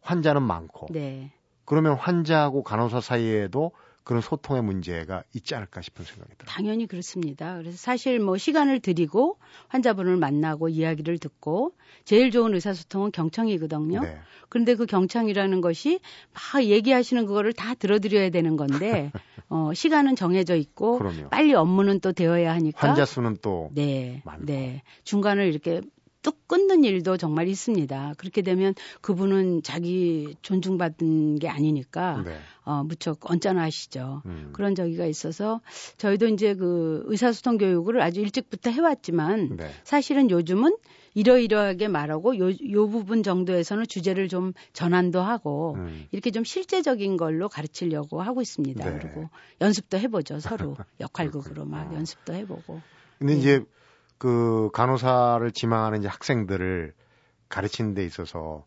환자는 0.00 0.42
많고 0.42 0.86
네. 0.90 1.32
그러면 1.64 1.96
환자하고 1.96 2.62
간호사 2.62 3.00
사이에도 3.00 3.72
그런 4.06 4.22
소통의 4.22 4.62
문제가 4.62 5.24
있지 5.34 5.56
않을까 5.56 5.80
싶은 5.82 6.04
생각이 6.04 6.36
들어요. 6.38 6.46
당연히 6.48 6.86
그렇습니다. 6.86 7.56
그래서 7.58 7.76
사실 7.76 8.20
뭐 8.20 8.36
시간을 8.38 8.78
들이고 8.78 9.36
환자분을 9.66 10.16
만나고 10.16 10.68
이야기를 10.68 11.18
듣고 11.18 11.72
제일 12.04 12.30
좋은 12.30 12.54
의사소통은 12.54 13.10
경청이거든요. 13.10 14.00
네. 14.00 14.20
그런데 14.48 14.76
그 14.76 14.86
경청이라는 14.86 15.60
것이 15.60 15.98
막 16.32 16.62
얘기하시는 16.62 17.26
그거를 17.26 17.52
다 17.52 17.74
들어드려야 17.74 18.30
되는 18.30 18.56
건데 18.56 19.10
어, 19.50 19.74
시간은 19.74 20.14
정해져 20.14 20.54
있고 20.54 20.98
그럼요. 20.98 21.28
빨리 21.30 21.54
업무는 21.54 21.98
또 21.98 22.12
되어야 22.12 22.54
하니까 22.54 22.86
환자 22.86 23.04
수는 23.04 23.38
또 23.42 23.70
네, 23.74 24.22
많고. 24.24 24.46
네 24.46 24.84
중간을 25.02 25.48
이렇게 25.48 25.80
뚝 26.26 26.48
끊는 26.48 26.82
일도 26.82 27.18
정말 27.18 27.46
있습니다. 27.46 28.14
그렇게 28.18 28.42
되면 28.42 28.74
그분은 29.00 29.62
자기 29.62 30.34
존중받은 30.42 31.38
게 31.38 31.48
아니니까 31.48 32.24
네. 32.26 32.36
어, 32.64 32.82
무척 32.82 33.30
언짢아하시죠. 33.30 34.22
음. 34.26 34.50
그런 34.52 34.74
저기가 34.74 35.06
있어서 35.06 35.60
저희도 35.98 36.26
이제 36.26 36.54
그 36.54 37.04
의사소통 37.06 37.58
교육을 37.58 38.02
아주 38.02 38.22
일찍부터 38.22 38.70
해왔지만 38.70 39.56
네. 39.56 39.70
사실은 39.84 40.28
요즘은 40.28 40.76
이러이러하게 41.14 41.86
말하고 41.86 42.36
요, 42.38 42.50
요 42.50 42.88
부분 42.88 43.22
정도에서는 43.22 43.86
주제를 43.86 44.26
좀 44.26 44.52
전환도 44.72 45.20
하고 45.20 45.74
음. 45.76 46.08
이렇게 46.10 46.32
좀 46.32 46.42
실제적인 46.42 47.16
걸로 47.16 47.48
가르치려고 47.48 48.20
하고 48.20 48.42
있습니다. 48.42 48.84
네. 48.84 48.98
그리고 48.98 49.30
연습도 49.60 49.96
해보죠 49.96 50.40
서로 50.40 50.76
역할극으로 50.98 51.66
막 51.66 51.94
연습도 51.94 52.34
해보고. 52.34 52.80
근데 53.20 53.34
네. 53.34 53.38
이제 53.38 53.64
그 54.18 54.70
간호사를 54.72 55.50
지망하는 55.52 55.98
이제 56.00 56.08
학생들을 56.08 56.94
가르치는 57.48 57.94
데 57.94 58.04
있어서 58.04 58.64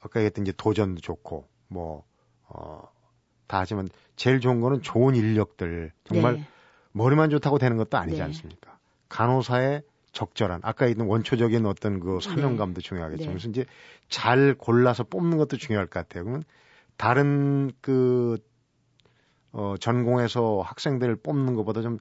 아까 0.00 0.20
얘기했던 0.20 0.44
이제 0.44 0.52
도전도 0.56 1.00
좋고 1.00 1.46
뭐 1.68 2.04
어, 2.48 2.88
다 3.46 3.58
하지만 3.60 3.88
제일 4.16 4.40
좋은 4.40 4.60
거는 4.60 4.82
좋은 4.82 5.14
인력들 5.14 5.92
정말 6.04 6.34
네. 6.34 6.48
머리만 6.92 7.30
좋다고 7.30 7.58
되는 7.58 7.76
것도 7.76 7.98
아니지 7.98 8.18
네. 8.18 8.24
않습니까? 8.24 8.78
간호사의 9.08 9.82
적절한 10.12 10.60
아까 10.62 10.86
있는 10.86 11.06
원초적인 11.06 11.66
어떤 11.66 12.00
그 12.00 12.20
사명감도 12.20 12.80
중요하겠죠. 12.80 13.24
네. 13.24 13.28
그래서 13.28 13.48
이제 13.48 13.66
잘 14.08 14.54
골라서 14.54 15.04
뽑는 15.04 15.36
것도 15.36 15.58
중요할 15.58 15.86
것 15.86 16.00
같아요. 16.00 16.24
그러면 16.24 16.44
다른 16.96 17.70
그 17.82 18.38
어, 19.52 19.74
전공에서 19.78 20.62
학생들을 20.64 21.16
뽑는 21.16 21.54
것보다 21.54 21.82
좀 21.82 21.98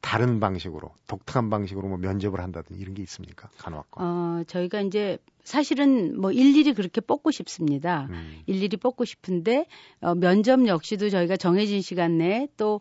다른 0.00 0.40
방식으로 0.40 0.90
독특한 1.06 1.50
방식으로 1.50 1.88
뭐 1.88 1.98
면접을 1.98 2.40
한다든지 2.40 2.80
이런 2.80 2.94
게 2.94 3.02
있습니까? 3.02 3.48
간호학과. 3.58 4.02
어, 4.02 4.44
저희가 4.46 4.80
이제 4.82 5.18
사실은 5.42 6.20
뭐 6.20 6.32
일일이 6.32 6.74
그렇게 6.74 7.00
뽑고 7.00 7.30
싶습니다. 7.30 8.08
음. 8.10 8.42
일일이 8.46 8.76
뽑고 8.76 9.04
싶은데 9.04 9.66
어, 10.00 10.14
면접 10.14 10.66
역시도 10.66 11.08
저희가 11.08 11.36
정해진 11.36 11.82
시간 11.82 12.18
내에 12.18 12.48
또 12.56 12.80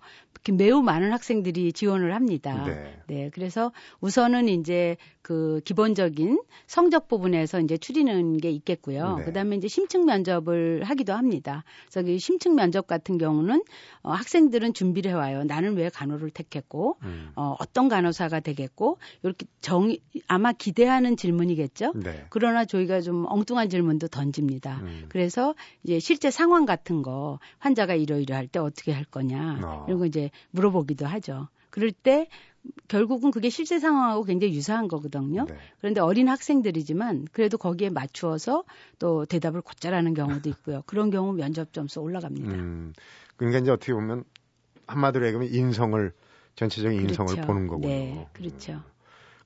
매우 0.54 0.82
많은 0.82 1.12
학생들이 1.12 1.74
지원을 1.74 2.13
합니다. 2.15 2.63
네. 2.65 3.00
네, 3.08 3.30
그래서 3.34 3.71
우선은 4.02 4.48
이제 4.48 4.98
그 5.21 5.60
기본적인 5.65 6.39
성적 6.67 7.08
부분에서 7.08 7.60
이제 7.60 7.78
추리는 7.78 8.38
게 8.38 8.52
있겠고요. 8.52 9.17
네. 9.17 9.26
그다음에 9.26 9.56
이제 9.56 9.67
심층 9.67 10.06
면접을 10.06 10.84
하기도 10.84 11.13
합니다. 11.13 11.63
그래서 11.89 12.06
그 12.06 12.17
심층 12.19 12.56
면접 12.56 12.86
같은 12.88 13.17
경우는 13.17 13.63
어, 14.04 14.12
학생들은 14.12 14.74
준비를 14.74 15.12
해 15.12 15.15
와요. 15.15 15.43
나는 15.43 15.76
왜 15.76 15.89
간호를 15.89 16.30
택했고 16.30 16.98
음. 17.04 17.32
어, 17.36 17.56
어떤 17.60 17.89
간호사가 17.89 18.39
되겠고 18.39 19.00
이렇게 19.24 19.48
정 19.62 19.95
아마 20.28 20.52
기대하는 20.54 21.17
질문이겠죠. 21.17 21.93
네. 21.95 22.26
그러나 22.30 22.65
저희가 22.65 23.02
좀 23.02 23.26
엉뚱한 23.28 23.69
질문도 23.69 24.10
던집니다. 24.10 24.80
음. 24.84 25.06
그래서 25.10 25.56
이제 25.84 26.00
실제 26.00 26.30
상황 26.30 26.65
같은 26.65 27.02
거 27.02 27.39
환자가 27.60 27.95
이러이러 27.95 28.36
할 28.36 28.45
때 28.48 28.60
어떻게 28.60 28.91
할 28.91 29.06
거냐 29.06 29.60
어. 29.63 29.86
이런 29.88 29.98
거 30.00 30.06
이제 30.06 30.25
물어보기도 30.52 31.06
하죠. 31.06 31.48
그럴 31.70 31.92
때 31.92 32.30
결국은 32.88 33.32
그게 33.32 33.50
실제 33.50 33.80
상황하고 33.80 34.24
굉장히 34.24 34.56
유사한 34.56 34.88
거거든요. 34.88 35.46
네. 35.48 35.56
그런데 35.80 36.02
어린 36.02 36.30
학생들이지만 36.30 37.28
그래도 37.32 37.58
거기에 37.58 37.90
맞추어서 37.90 38.64
또 39.00 39.26
대답을 39.26 39.62
곧잘 39.62 39.94
하는 39.94 40.14
경우도 40.14 40.50
있고요. 40.50 40.82
그런 40.86 41.10
경우 41.10 41.34
면접 41.34 41.74
점수 41.74 42.00
올라갑니다. 42.00 42.52
음. 42.52 42.94
그러니까 43.38 43.60
이제 43.60 43.72
어떻게 43.72 43.94
보면 43.94 44.24
한마디로 44.88 45.26
얘기하면 45.28 45.54
인성을 45.54 46.14
전체적인 46.56 47.02
인성을 47.02 47.34
그렇죠. 47.34 47.48
보는 47.48 47.68
거군요. 47.68 47.88
네, 47.88 48.28
그렇죠. 48.34 48.74
음. 48.74 48.84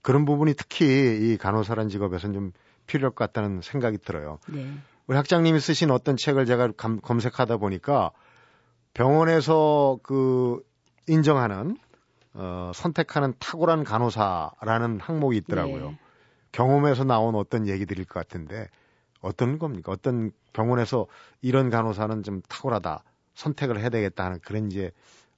그런 0.02 0.26
부분이 0.26 0.54
특히 0.54 0.86
이 0.86 1.38
간호사란 1.38 1.90
직업에서는 1.90 2.34
좀 2.34 2.52
필요할 2.88 3.12
것 3.12 3.26
같다는 3.26 3.62
생각이 3.62 3.98
들어요. 3.98 4.40
네. 4.48 4.72
우리 5.08 5.18
학장님이 5.18 5.60
쓰신 5.60 5.92
어떤 5.92 6.18
책을 6.18 6.46
제가 6.46 6.72
감, 6.78 7.00
검색하다 7.02 7.58
보니까 7.58 8.12
병원에서 8.94 10.00
그 10.04 10.62
인정하는 11.10 11.78
어, 12.34 12.72
선택하는 12.74 13.34
탁월한 13.40 13.84
간호사라는 13.84 15.00
항목이 15.00 15.38
있더라고요. 15.38 15.90
네. 15.92 16.00
경험에서 16.52 17.04
나온 17.04 17.36
어떤 17.36 17.68
얘기들일 17.68 18.06
것 18.06 18.14
같은데 18.14 18.68
어떤 19.22 19.60
겁니까? 19.60 19.92
어떤 19.92 20.32
병원에서 20.54 21.08
이런 21.42 21.70
간호사는 21.70 22.24
좀 22.24 22.42
탁월하다 22.48 23.04
선택을 23.34 23.80
해야 23.80 23.90
되겠다 23.90 24.26
하는 24.26 24.40
그런 24.40 24.68
이제 24.68 24.92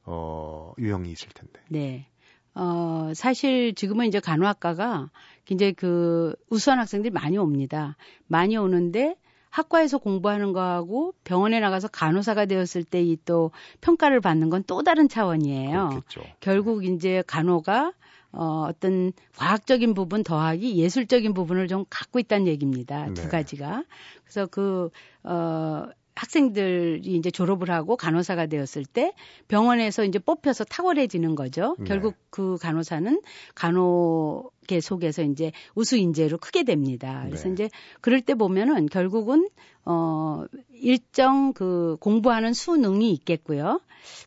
어, 0.04 0.74
유형이 0.78 1.12
있을 1.12 1.30
텐데. 1.30 1.60
네. 1.70 2.08
어, 2.54 3.12
사실 3.16 3.74
지금은 3.74 4.08
이제 4.08 4.20
간호학과가 4.20 5.10
굉장히 5.46 5.74
그 5.74 6.36
우수한 6.50 6.80
학생들이 6.80 7.12
많이 7.14 7.38
옵니다. 7.38 7.96
많이 8.28 8.58
오는데 8.58 9.16
학과에서 9.52 9.98
공부하는 10.00 10.54
거하고 10.54 11.14
병원에 11.24 11.60
나가서 11.60 11.88
간호사가 11.90 12.46
되었을 12.48 12.84
때 12.84 13.04
이 13.04 13.18
또 13.26 13.52
평가를 13.82 14.20
받는 14.22 14.50
건 14.50 14.64
또 14.66 14.82
다른 14.84 15.08
차원이에요. 15.10 15.90
그렇겠죠. 15.90 16.22
결국 16.40 16.86
이제 16.86 17.24
간호가 17.28 17.94
어, 18.34 18.66
어떤 18.70 19.12
과학적인 19.36 19.94
부분 19.94 20.24
더하기 20.24 20.78
예술적인 20.78 21.34
부분을 21.34 21.68
좀 21.68 21.84
갖고 21.90 22.18
있다는 22.20 22.48
얘기입니다. 22.48 23.08
네. 23.08 23.14
두 23.14 23.28
가지가. 23.30 23.84
그래서 24.24 24.46
그, 24.48 24.90
어, 25.24 25.86
학생들이 26.16 27.02
이제 27.04 27.32
졸업을 27.32 27.70
하고 27.72 27.98
간호사가 27.98 28.46
되었을 28.46 28.86
때 28.86 29.14
병원에서 29.48 30.04
이제 30.06 30.20
뽑혀서 30.20 30.66
탁월해지는 30.66 31.36
거죠. 31.36 31.76
네. 31.80 31.86
결국 31.86 32.16
그 32.30 32.58
간호사는 32.62 33.22
간호 33.56 34.51
계 34.72 34.80
속에서 34.80 35.22
이제 35.24 35.52
우수 35.76 35.98
인재로 35.98 36.38
크게 36.38 36.64
됩니다. 36.64 37.24
그래서 37.26 37.50
네. 37.50 37.54
이제 37.54 37.70
그럴 38.00 38.22
때 38.22 38.36
보면은 38.36 38.86
결국은 38.86 39.50
어 39.84 40.46
일정 40.72 41.52
그 41.52 41.98
공부하는 42.00 42.54
수능이 42.54 43.12
있겠고요. 43.12 43.82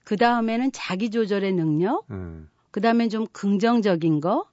그 0.05 0.17
다음에는 0.17 0.71
자기 0.73 1.09
조절의 1.09 1.55
능력, 1.55 2.05
음. 2.11 2.51
그 2.71 2.83
다음에 2.83 3.09
좀 3.09 3.27
긍정적인 3.33 4.21
거, 4.21 4.45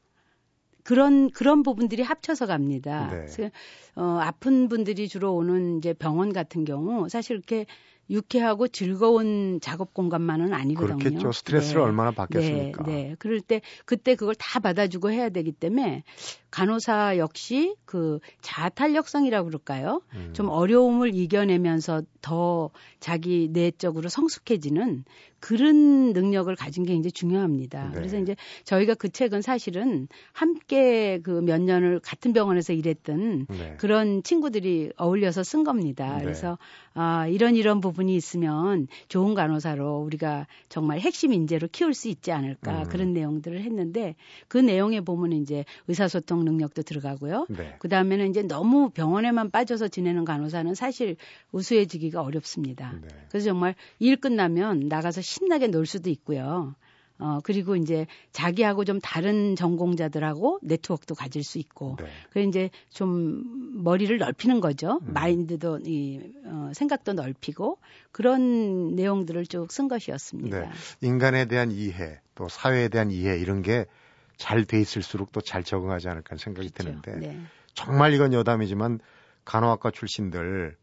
그런, 0.84 1.30
그런 1.30 1.62
부분들이 1.62 2.04
합쳐서 2.04 2.46
갑니다. 2.46 3.10
네. 3.12 3.18
그래서, 3.18 3.52
어, 3.96 4.20
아픈 4.22 4.70
분들이 4.70 5.10
주로 5.10 5.36
오는 5.36 5.78
이제 5.78 5.94
병원 5.94 6.32
같은 6.32 6.64
경우 6.64 7.10
사실 7.10 7.36
이렇게 7.36 7.66
유쾌하고 8.12 8.68
즐거운 8.68 9.60
작업 9.62 9.94
공간만은 9.94 10.54
아니거든요. 10.54 10.98
그렇겠죠. 10.98 11.32
스트레스를 11.32 11.82
네. 11.82 11.86
얼마나 11.86 12.12
받겠습니까? 12.12 12.84
네, 12.84 12.92
네. 12.92 13.16
그럴 13.18 13.40
때 13.40 13.62
그때 13.86 14.16
그걸 14.16 14.36
다 14.36 14.60
받아주고 14.60 15.12
해야 15.12 15.30
되기 15.30 15.52
때문에 15.54 16.04
간호사 16.52 17.18
역시 17.18 17.76
그 17.86 18.20
자아탄력성이라고 18.42 19.48
그럴까요? 19.48 20.02
음. 20.14 20.30
좀 20.34 20.50
어려움을 20.50 21.16
이겨내면서 21.16 22.04
더 22.22 22.70
자기 23.00 23.50
내적으로 23.52 24.10
성숙해지는 24.10 25.04
그런 25.40 26.14
능력을 26.14 26.56
가진 26.56 26.84
게 26.84 26.94
굉장히 26.94 27.12
중요합니다. 27.12 27.88
네. 27.88 27.96
그래서 27.96 28.20
이제 28.20 28.36
저희가 28.64 28.94
그 28.94 29.10
책은 29.10 29.42
사실은 29.42 30.08
함께 30.34 31.20
그 31.24 31.42
몇 31.42 31.62
년을 31.62 32.00
같은 32.00 32.34
병원에서 32.34 32.74
일했던 32.74 33.48
네. 33.50 33.76
그런 33.78 34.24
친구들이 34.24 34.92
어울려서 34.98 35.44
쓴 35.44 35.64
겁니다. 35.64 36.18
네. 36.18 36.24
그래서 36.24 36.58
아, 36.94 37.28
이런 37.28 37.56
이런 37.56 37.82
부분이 37.82 38.16
있으면 38.16 38.88
좋은 39.08 39.34
간호사로 39.34 40.00
우리가 40.00 40.48
정말 40.70 41.00
핵심 41.00 41.34
인재로 41.34 41.70
키울 41.72 41.94
수 41.94 42.08
있지 42.08 42.32
않을까 42.32 42.84
음. 42.84 42.90
그런 42.90 43.14
내용들을 43.14 43.62
했는데 43.62 44.16
그 44.48 44.58
내용에 44.58 45.02
보면 45.02 45.34
이제 45.34 45.66
의사소통 45.88 46.41
지적 46.42 46.44
능력도 46.44 46.82
들어가고요. 46.82 47.46
네. 47.50 47.76
그 47.80 47.88
다음에는 47.88 48.30
이제 48.30 48.42
너무 48.42 48.90
병원에만 48.90 49.52
빠져서 49.52 49.88
지내는 49.88 50.26
간호사는 50.26 50.74
사실 50.76 51.16
우수해지기가 51.52 52.22
어렵습니다. 52.22 52.94
네. 53.02 53.08
그래서 53.30 53.46
정말 53.46 53.76
일 54.00 54.18
끝나면 54.18 54.88
나가서 54.88 55.22
신나게 55.22 55.68
놀 55.68 55.86
수도 55.86 56.10
있고요. 56.10 56.76
어, 57.20 57.40
그리고 57.44 57.76
이제 57.76 58.08
자기하고 58.32 58.84
좀 58.84 59.00
다른 59.00 59.56
전공자들하고 59.56 60.60
네트워크도 60.64 61.14
가질 61.14 61.44
수 61.44 61.60
있고. 61.60 61.96
네. 62.00 62.08
그래 62.32 62.44
이제 62.46 62.72
좀 62.90 63.44
머리를 63.84 64.18
넓히는 64.18 64.60
거죠. 64.60 65.00
음. 65.04 65.14
마인드도 65.14 65.82
이 65.86 66.20
어, 66.46 66.72
생각도 66.74 67.14
넓히고 67.14 67.78
그런 68.12 68.96
내용들을 68.96 69.46
쭉 69.46 69.70
쓴 69.70 69.88
것이었습니다. 69.88 70.60
네. 70.60 70.70
인간에 71.02 71.46
대한 71.46 71.72
이해, 71.72 72.20
또 72.34 72.50
사회에 72.50 72.90
대한 72.90 73.12
이해 73.12 73.38
이런 73.38 73.62
게 73.62 73.86
잘 74.42 74.66
돼 74.66 74.80
있을수록 74.82 75.32
또 75.32 75.42
잘 75.42 75.64
적응하지 75.64 76.10
않을까 76.10 76.36
생각이 76.38 76.70
그렇죠. 76.70 77.00
드는데 77.02 77.28
네. 77.28 77.42
정말 77.74 78.14
이건 78.14 78.34
여담이지만 78.34 79.00
간호학과 79.46 79.92
출신들 79.92 80.76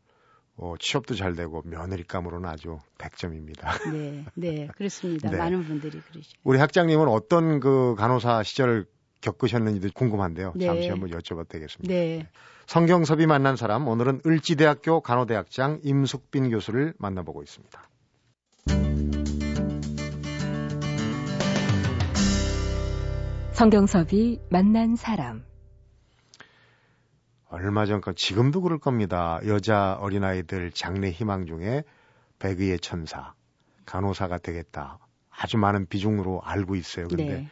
어, 0.56 0.74
취업도 0.78 1.14
잘 1.14 1.34
되고 1.34 1.62
며느리감으로는 1.64 2.48
아주 2.48 2.78
100점입니다. 2.98 3.92
네, 3.92 4.24
네, 4.34 4.68
그렇습니다. 4.76 5.30
네. 5.30 5.36
많은 5.36 5.64
분들이 5.64 6.00
그러시죠. 6.00 6.38
우리 6.42 6.58
학장님은 6.58 7.08
어떤 7.08 7.60
그 7.60 7.94
간호사 7.96 8.42
시절을 8.42 8.86
겪으셨는지도 9.20 9.90
궁금한데요. 9.94 10.52
네. 10.56 10.66
잠시 10.66 10.88
한번 10.88 11.10
여쭤봐도 11.10 11.48
되겠습니다. 11.48 11.92
네. 11.92 12.28
성경섭이 12.66 13.26
만난 13.26 13.56
사람, 13.56 13.86
오늘은 13.88 14.20
을지대학교 14.26 15.00
간호대학장 15.00 15.80
임숙빈 15.84 16.50
교수를 16.50 16.94
만나보고 16.98 17.42
있습니다. 17.42 17.88
성경섭이 23.58 24.38
만난 24.50 24.94
사람. 24.94 25.44
얼마 27.48 27.86
전까 27.86 28.12
지금도 28.14 28.60
그럴 28.60 28.78
겁니다. 28.78 29.40
여자 29.48 29.98
어린아이들 30.00 30.70
장래 30.70 31.10
희망 31.10 31.44
중에 31.44 31.82
백의의 32.38 32.78
천사, 32.78 33.34
간호사가 33.84 34.38
되겠다. 34.38 35.00
아주 35.28 35.58
많은 35.58 35.86
비중으로 35.86 36.40
알고 36.44 36.76
있어요. 36.76 37.08
근데 37.08 37.24
네. 37.24 37.48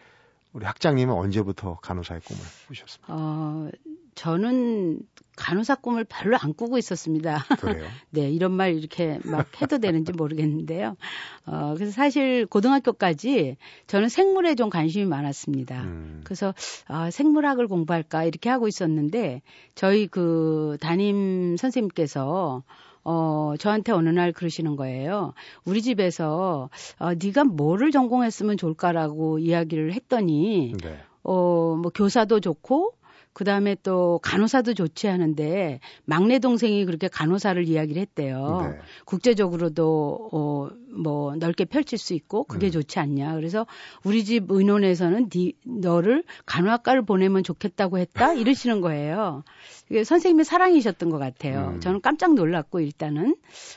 우리 0.52 0.64
학장님은 0.64 1.12
언제부터 1.12 1.80
간호사의 1.80 2.20
꿈을 2.20 2.40
꾸셨습니까? 2.68 3.12
어, 3.12 3.68
저는 4.16 4.98
간호사 5.36 5.76
꿈을 5.76 6.04
별로 6.04 6.38
안 6.40 6.54
꾸고 6.54 6.78
있었습니다. 6.78 7.44
그래요? 7.60 7.84
네, 8.10 8.30
이런 8.30 8.52
말 8.52 8.74
이렇게 8.74 9.20
막 9.24 9.60
해도 9.60 9.78
되는지 9.78 10.12
모르겠는데요. 10.12 10.96
어, 11.44 11.74
그래서 11.74 11.92
사실 11.92 12.46
고등학교까지 12.46 13.58
저는 13.86 14.08
생물에 14.08 14.54
좀 14.54 14.70
관심이 14.70 15.04
많았습니다. 15.04 15.82
음. 15.82 16.22
그래서 16.24 16.54
아, 16.88 17.10
생물학을 17.10 17.68
공부할까 17.68 18.24
이렇게 18.24 18.48
하고 18.48 18.66
있었는데 18.66 19.42
저희 19.74 20.06
그 20.06 20.78
담임 20.80 21.56
선생님께서 21.58 22.64
어, 23.04 23.54
저한테 23.58 23.92
어느 23.92 24.08
날 24.08 24.32
그러시는 24.32 24.74
거예요. 24.74 25.34
우리 25.66 25.82
집에서 25.82 26.70
어, 26.98 27.10
네가 27.14 27.44
뭐를 27.44 27.92
전공했으면 27.92 28.56
좋을까라고 28.56 29.38
이야기를 29.38 29.92
했더니 29.92 30.74
네. 30.82 30.98
어, 31.22 31.76
뭐 31.80 31.92
교사도 31.94 32.40
좋고 32.40 32.94
그 33.36 33.44
다음에 33.44 33.76
또 33.82 34.18
간호사도 34.22 34.72
좋지 34.72 35.08
않은데 35.08 35.80
막내 36.06 36.38
동생이 36.38 36.86
그렇게 36.86 37.06
간호사를 37.06 37.62
이야기를 37.68 38.00
했대요. 38.00 38.60
네. 38.62 38.78
국제적으로도 39.04 40.30
어, 40.32 40.70
뭐 40.96 41.36
넓게 41.36 41.64
펼칠 41.64 41.98
수 41.98 42.14
있고 42.14 42.44
그게 42.44 42.66
음. 42.66 42.70
좋지 42.72 42.98
않냐. 42.98 43.34
그래서 43.34 43.66
우리 44.04 44.24
집 44.24 44.50
의논에서는 44.50 45.28
니, 45.30 45.54
너를 45.64 46.24
간호학과를 46.46 47.04
보내면 47.04 47.42
좋겠다고 47.42 47.98
했다 47.98 48.32
이러시는 48.34 48.80
거예요. 48.80 49.44
이게 49.90 50.04
선생님의 50.04 50.44
사랑이셨던 50.44 51.10
것 51.10 51.18
같아요. 51.18 51.72
음. 51.74 51.80
저는 51.80 52.00
깜짝 52.00 52.34
놀랐고 52.34 52.80
일단은 52.80 53.36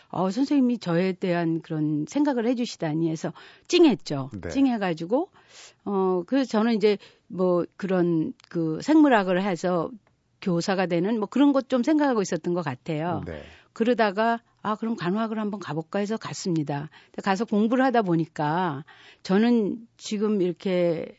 어, 0.10 0.30
선생님이 0.30 0.80
저에 0.80 1.14
대한 1.14 1.62
그런 1.62 2.06
생각을 2.08 2.48
해주시다니 2.48 3.10
해서 3.10 3.32
찡했죠. 3.68 4.32
네. 4.42 4.50
찡해가지고 4.50 5.30
어, 5.86 6.24
그래서 6.26 6.50
저는 6.50 6.74
이제 6.74 6.98
뭐 7.28 7.66
그런 7.78 8.34
그 8.50 8.80
생물학을 8.82 9.42
해서 9.42 9.90
교사가 10.42 10.86
되는 10.86 11.20
뭐 11.20 11.28
그런 11.28 11.52
것 11.54 11.70
좀 11.70 11.84
생각하고 11.84 12.22
있었던 12.22 12.54
것 12.54 12.64
같아요. 12.64 13.22
네. 13.26 13.44
그러다가 13.74 14.42
아 14.62 14.76
그럼 14.76 14.96
간호학을 14.96 15.40
한번 15.40 15.60
가볼까 15.60 16.00
해서 16.00 16.18
갔습니다. 16.18 16.90
가서 17.24 17.46
공부를 17.46 17.84
하다 17.86 18.02
보니까 18.02 18.84
저는 19.24 19.88
지금 19.98 20.42
이렇게 20.42 21.18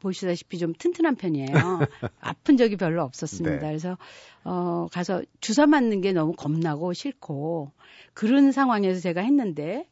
보시다시피 0.00 0.58
좀 0.58 0.72
튼튼한 0.72 1.16
편이에요. 1.16 1.46
아픈 2.20 2.56
적이 2.56 2.76
별로 2.76 3.02
없었습니다. 3.02 3.56
네. 3.56 3.66
그래서 3.66 3.96
어 4.44 4.88
가서 4.90 5.22
주사 5.40 5.66
맞는 5.66 6.00
게 6.00 6.12
너무 6.12 6.32
겁나고 6.32 6.92
싫고 6.92 7.72
그런 8.14 8.50
상황에서 8.52 9.00
제가 9.00 9.20
했는데 9.20 9.86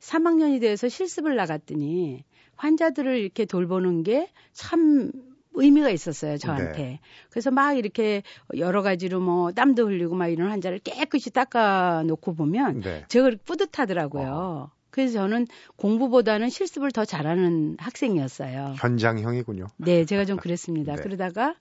3학년이 0.00 0.60
돼서 0.60 0.88
실습을 0.88 1.36
나갔더니 1.36 2.24
환자들을 2.56 3.18
이렇게 3.18 3.44
돌보는 3.44 4.02
게 4.02 4.28
참 4.52 5.10
의미가 5.54 5.90
있었어요, 5.90 6.38
저한테. 6.38 6.82
네. 6.82 7.00
그래서 7.30 7.50
막 7.50 7.76
이렇게 7.76 8.22
여러 8.56 8.82
가지로 8.82 9.20
뭐 9.20 9.52
땀도 9.52 9.86
흘리고 9.86 10.14
막 10.14 10.28
이런 10.28 10.50
환자를 10.50 10.78
깨끗이 10.80 11.30
닦아 11.30 12.04
놓고 12.06 12.34
보면 12.34 12.80
네. 12.80 13.04
제가 13.08 13.30
뿌듯하더라고요. 13.44 14.28
어. 14.28 14.70
그래서 14.92 15.14
저는 15.14 15.46
공부보다는 15.76 16.50
실습을 16.50 16.92
더 16.92 17.06
잘하는 17.06 17.76
학생이었어요. 17.78 18.74
현장형이군요. 18.76 19.68
네, 19.78 20.04
제가 20.04 20.26
좀 20.26 20.36
그랬습니다. 20.36 20.94
네. 20.96 21.02
그러다가 21.02 21.54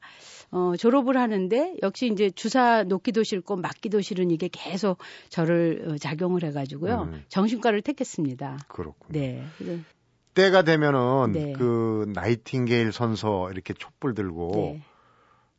어, 0.51 0.73
졸업을 0.77 1.15
하는데 1.15 1.77
역시 1.81 2.07
이제 2.07 2.29
주사 2.29 2.83
놓기도 2.83 3.23
싫고 3.23 3.55
맞기도 3.55 4.01
싫은 4.01 4.31
이게 4.31 4.49
계속 4.51 4.97
저를 5.29 5.85
어, 5.87 5.97
작용을 5.97 6.43
해가지고요. 6.43 7.09
음. 7.13 7.23
정신과를 7.29 7.81
택했습니다. 7.81 8.57
그렇군요. 8.67 9.17
네. 9.17 9.43
때가 10.33 10.63
되면은 10.63 11.31
네. 11.33 11.53
그 11.53 12.11
나이팅게일 12.13 12.91
선서 12.91 13.51
이렇게 13.51 13.73
촛불 13.73 14.13
들고 14.13 14.51
네. 14.55 14.81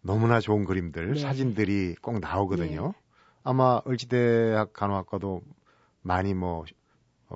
너무나 0.00 0.40
좋은 0.40 0.64
그림들, 0.64 1.14
네. 1.14 1.20
사진들이 1.20 1.96
꼭 2.02 2.20
나오거든요. 2.20 2.86
네. 2.88 2.92
아마 3.44 3.80
을지대학 3.86 4.72
간호학과도 4.72 5.42
많이 6.02 6.34
뭐 6.34 6.64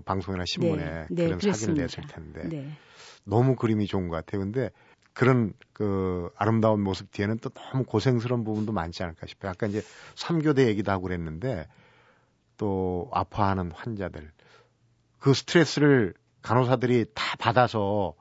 방송이나 0.05 0.45
신문에 0.47 0.85
네. 0.85 1.07
네, 1.11 1.25
그런 1.25 1.41
사진을 1.41 1.75
냈을 1.75 2.05
텐데 2.07 2.75
너무 3.25 3.57
그림이 3.57 3.87
좋은 3.87 4.09
것 4.09 4.17
같아요. 4.17 4.41
근데 4.41 4.71
그런 5.13 5.53
그 5.73 6.31
아름다운 6.37 6.83
모습 6.83 7.11
뒤에는 7.11 7.39
또 7.39 7.49
너무 7.51 7.85
고생스러운 7.85 8.45
부분도 8.45 8.73
많지 8.73 9.03
않을까 9.03 9.27
싶어요. 9.27 9.51
아까 9.51 9.67
이제 9.67 9.83
3교대 10.15 10.67
얘기도 10.67 10.93
하고 10.93 11.05
그랬는데 11.05 11.67
또 12.57 13.09
아파하는 13.13 13.73
환자들 13.73 14.31
그 15.19 15.33
스트레스를 15.33 16.15
간호사들이 16.47 17.07
다 17.15 17.37
받아서 17.39 18.15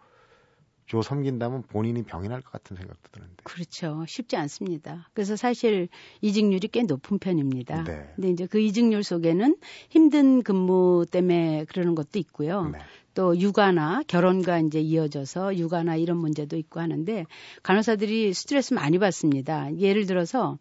줘 0.87 1.01
섬긴다면 1.01 1.63
본인이 1.63 2.03
병이 2.03 2.27
날 2.27 2.41
것 2.41 2.51
같은 2.51 2.75
생각도 2.75 3.09
드는데. 3.11 3.35
그렇죠. 3.43 4.03
쉽지 4.07 4.35
않습니다. 4.37 5.09
그래서 5.13 5.35
사실 5.35 5.89
이직률이 6.21 6.67
꽤 6.69 6.83
높은 6.83 7.17
편입니다. 7.19 7.83
네. 7.83 8.11
근데 8.15 8.29
이제 8.29 8.45
그 8.47 8.59
이직률 8.59 9.03
속에는 9.03 9.57
힘든 9.89 10.41
근무 10.43 11.05
때문에 11.09 11.65
그러는 11.65 11.93
것도 11.95 12.17
있고요. 12.19 12.69
네. 12.69 12.79
또 13.15 13.37
육아나 13.39 14.01
결혼과 14.07 14.59
이제 14.59 14.79
이어져서 14.79 15.57
육아나 15.57 15.95
이런 15.95 16.17
문제도 16.17 16.55
있고 16.57 16.79
하는데 16.79 17.25
간호사들이 17.63 18.33
스트레스 18.33 18.73
많이 18.73 18.99
받습니다. 18.99 19.75
예를 19.77 20.05
들어서 20.05 20.57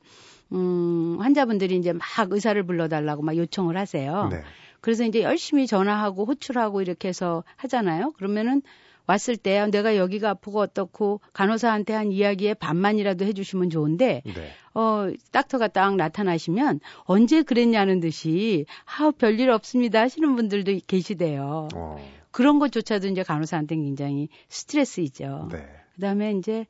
음, 0.53 1.17
환자분들이 1.21 1.77
이제 1.77 1.93
막 1.93 2.03
의사를 2.31 2.63
불러달라고 2.63 3.23
막 3.23 3.37
요청을 3.37 3.77
하세요. 3.77 4.29
네. 4.31 4.43
그래서 4.85 5.03
이제 5.03 5.23
열심히 5.23 5.67
전화하고 5.67 6.27
호출하고 6.27 6.83
이렇게 6.83 7.09
해서 7.09 7.43
하잖아요. 7.57 8.13
그러면은 8.19 8.61
왔을 9.07 9.35
때 9.35 9.67
내가 9.71 9.97
여기가 9.97 10.29
아프고 10.29 10.61
어떻고 10.61 11.23
간호사한테 11.33 11.95
한 11.95 12.13
이야기에 12.13 12.53
반만이라도 12.53 13.25
해주시면 13.25 13.71
좋은데 13.71 14.21
네. 14.27 14.53
어 14.75 15.09
닥터가 15.33 15.69
딱 15.69 15.97
나타나시면 15.97 16.81
언제 17.05 17.41
그랬냐는 17.43 18.01
듯이 18.01 18.67
아 18.85 19.11
별일 19.11 19.49
없습니다 19.49 20.03
하시는 20.03 20.37
분들도 20.37 20.81
계시대요. 20.87 21.69
어. 21.75 22.11
그런 22.31 22.59
것조차도 22.59 23.09
이제 23.09 23.23
간호사한테 23.23 23.77
굉장히 23.77 24.29
스트레스이죠. 24.51 25.49
네. 25.51 25.67
그다음에 25.95 26.33
이제 26.33 26.67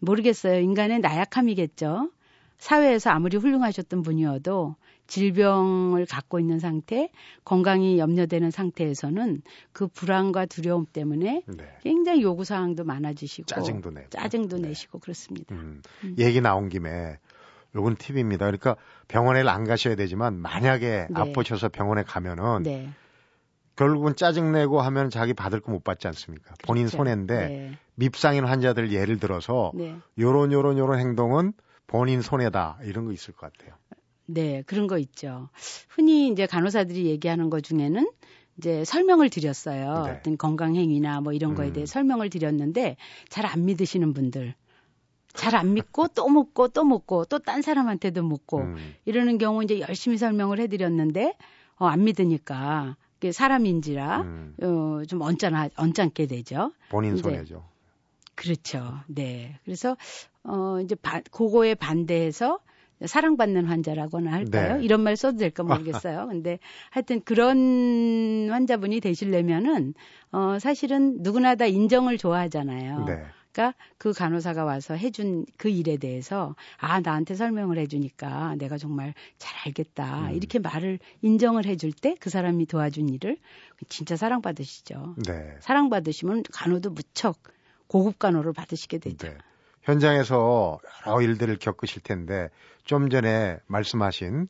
모르겠어요 0.00 0.60
인간의 0.60 0.98
나약함이겠죠. 0.98 2.10
사회에서 2.64 3.10
아무리 3.10 3.36
훌륭하셨던 3.36 4.00
분이어도 4.00 4.76
질병을 5.06 6.06
갖고 6.06 6.40
있는 6.40 6.58
상태, 6.58 7.10
건강이 7.44 7.98
염려되는 7.98 8.50
상태에서는 8.50 9.42
그 9.72 9.86
불안과 9.86 10.46
두려움 10.46 10.86
때문에 10.90 11.42
네. 11.46 11.68
굉장히 11.82 12.22
요구 12.22 12.44
사항도 12.44 12.84
많아지시고 12.84 13.44
짜증도 13.44 13.90
내고 13.90 14.08
짜증도 14.08 14.56
네. 14.56 14.68
내시고 14.68 14.98
그렇습니다. 14.98 15.54
음. 15.54 15.82
음. 16.04 16.14
얘기 16.18 16.40
나온 16.40 16.70
김에 16.70 17.18
요건 17.74 17.96
팁입니다. 17.96 18.46
그러니까 18.46 18.76
병원에 19.08 19.46
안 19.46 19.64
가셔야 19.64 19.94
되지만 19.94 20.40
만약에 20.40 20.88
네. 20.88 21.06
아프셔서 21.12 21.68
병원에 21.68 22.02
가면은 22.02 22.62
네. 22.62 22.88
결국은 23.76 24.16
짜증내고 24.16 24.80
하면 24.80 25.10
자기 25.10 25.34
받을 25.34 25.60
거 25.60 25.70
못 25.70 25.84
받지 25.84 26.06
않습니까? 26.06 26.54
본인 26.64 26.84
그렇죠. 26.84 26.96
손해인데 26.96 27.46
네. 27.46 27.78
밉상인 27.96 28.46
환자들 28.46 28.90
예를 28.90 29.18
들어서 29.18 29.70
네. 29.74 29.96
요런 30.18 30.50
요런 30.50 30.78
요런 30.78 30.98
행동은 30.98 31.52
본인 31.86 32.22
손해다 32.22 32.78
이런 32.82 33.04
거 33.04 33.12
있을 33.12 33.34
것 33.34 33.52
같아요. 33.52 33.74
네, 34.26 34.62
그런 34.66 34.86
거 34.86 34.98
있죠. 34.98 35.48
흔히 35.88 36.28
이제 36.28 36.46
간호사들이 36.46 37.06
얘기하는 37.06 37.50
것 37.50 37.62
중에는 37.62 38.08
이제 38.56 38.84
설명을 38.84 39.28
드렸어요. 39.30 40.04
네. 40.06 40.10
어떤 40.12 40.38
건강 40.38 40.76
행위나 40.76 41.20
뭐 41.20 41.32
이런 41.32 41.54
거에 41.54 41.68
음. 41.68 41.72
대해 41.74 41.86
설명을 41.86 42.30
드렸는데 42.30 42.96
잘 43.28 43.44
안 43.46 43.64
믿으시는 43.66 44.14
분들. 44.14 44.54
잘 45.34 45.56
안 45.56 45.74
믿고 45.74 46.08
또 46.14 46.28
묻고 46.28 46.68
또 46.68 46.84
묻고 46.84 47.24
또 47.26 47.38
딴 47.40 47.60
사람한테도 47.62 48.22
묻고 48.22 48.58
음. 48.60 48.94
이러는 49.04 49.36
경우 49.38 49.62
이제 49.64 49.80
열심히 49.80 50.16
설명을 50.16 50.60
해드렸는데 50.60 51.36
어, 51.76 51.86
안 51.86 52.04
믿으니까 52.04 52.96
사람인지라 53.32 54.20
음. 54.22 54.54
어, 54.62 55.02
좀 55.06 55.22
언짢아 55.22 55.70
언짢게 55.76 56.26
되죠. 56.26 56.72
본인 56.90 57.16
손해죠. 57.16 57.64
그렇죠. 58.34 59.00
네. 59.06 59.58
그래서 59.64 59.96
어 60.42 60.78
이제 60.82 60.94
바, 60.94 61.20
그거에 61.30 61.74
반대해서 61.74 62.60
사랑받는 63.04 63.66
환자라고나 63.66 64.32
할까요? 64.32 64.76
네. 64.78 64.84
이런 64.84 65.00
말 65.02 65.16
써도 65.16 65.38
될까 65.38 65.62
모르겠어요. 65.62 66.26
근데 66.30 66.58
하여튼 66.90 67.20
그런 67.24 68.48
환자분이 68.50 69.00
되시려면은 69.00 69.94
어 70.32 70.58
사실은 70.58 71.18
누구나 71.22 71.54
다 71.54 71.66
인정을 71.66 72.18
좋아하잖아요. 72.18 73.04
네. 73.04 73.22
그러니까 73.52 73.76
그 73.98 74.12
간호사가 74.12 74.64
와서 74.64 74.94
해준 74.94 75.46
그 75.56 75.68
일에 75.68 75.96
대해서 75.96 76.56
아 76.76 77.00
나한테 77.00 77.36
설명을 77.36 77.78
해주니까 77.78 78.56
내가 78.58 78.78
정말 78.78 79.14
잘 79.38 79.54
알겠다 79.66 80.30
음. 80.30 80.34
이렇게 80.34 80.58
말을 80.58 80.98
인정을 81.22 81.64
해줄 81.66 81.92
때 81.92 82.16
그 82.18 82.30
사람이 82.30 82.66
도와준 82.66 83.08
일을 83.10 83.36
진짜 83.88 84.16
사랑받으시죠. 84.16 85.14
네. 85.26 85.56
사랑받으시면 85.60 86.42
간호도 86.52 86.90
무척 86.90 87.38
고급 87.86 88.18
간호를 88.18 88.52
받으시게 88.52 88.98
되죠. 88.98 89.28
네. 89.28 89.36
현장에서 89.82 90.80
여러 91.06 91.20
일들을 91.20 91.58
겪으실 91.58 92.02
텐데 92.02 92.48
좀 92.84 93.10
전에 93.10 93.58
말씀하신 93.66 94.48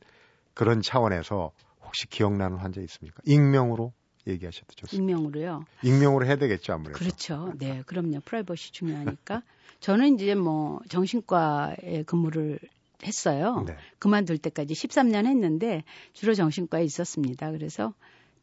그런 0.53 0.81
차원에서 0.81 1.51
혹시 1.83 2.07
기억나는 2.09 2.57
환자 2.57 2.81
있습니까? 2.81 3.21
익명으로 3.25 3.93
얘기하셔도 4.27 4.67
좋습니다. 4.75 5.11
익명으로요. 5.11 5.65
익명으로 5.83 6.25
해야 6.25 6.37
되겠죠 6.37 6.73
아무래도. 6.73 6.97
그렇죠. 6.97 7.53
네, 7.59 7.83
그럼요. 7.85 8.21
프라이버시 8.25 8.71
중요하니까. 8.71 9.43
저는 9.81 10.15
이제 10.15 10.33
뭐 10.35 10.79
정신과에 10.89 12.03
근무를 12.05 12.59
했어요. 13.03 13.63
네. 13.67 13.75
그만둘 13.99 14.37
때까지 14.39 14.73
13년 14.73 15.27
했는데 15.27 15.83
주로 16.13 16.33
정신과에 16.33 16.83
있었습니다. 16.85 17.51
그래서 17.51 17.93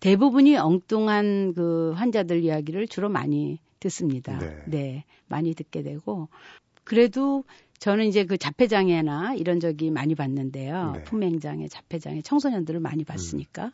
대부분이 0.00 0.56
엉뚱한 0.56 1.54
그 1.54 1.92
환자들 1.92 2.42
이야기를 2.44 2.86
주로 2.86 3.08
많이 3.08 3.58
듣습니다. 3.82 4.38
네. 4.66 5.04
많이 5.28 5.54
듣게 5.54 5.82
되고 5.82 6.28
그래도 6.84 7.44
저는 7.78 8.06
이제 8.06 8.24
그 8.24 8.38
자폐장애나 8.38 9.34
이런 9.34 9.58
적이 9.58 9.90
많이 9.90 10.14
봤는데요. 10.14 10.92
네. 10.94 11.02
품행장애, 11.04 11.66
자폐장애, 11.68 12.22
청소년들을 12.22 12.78
많이 12.80 13.04
봤으니까. 13.04 13.72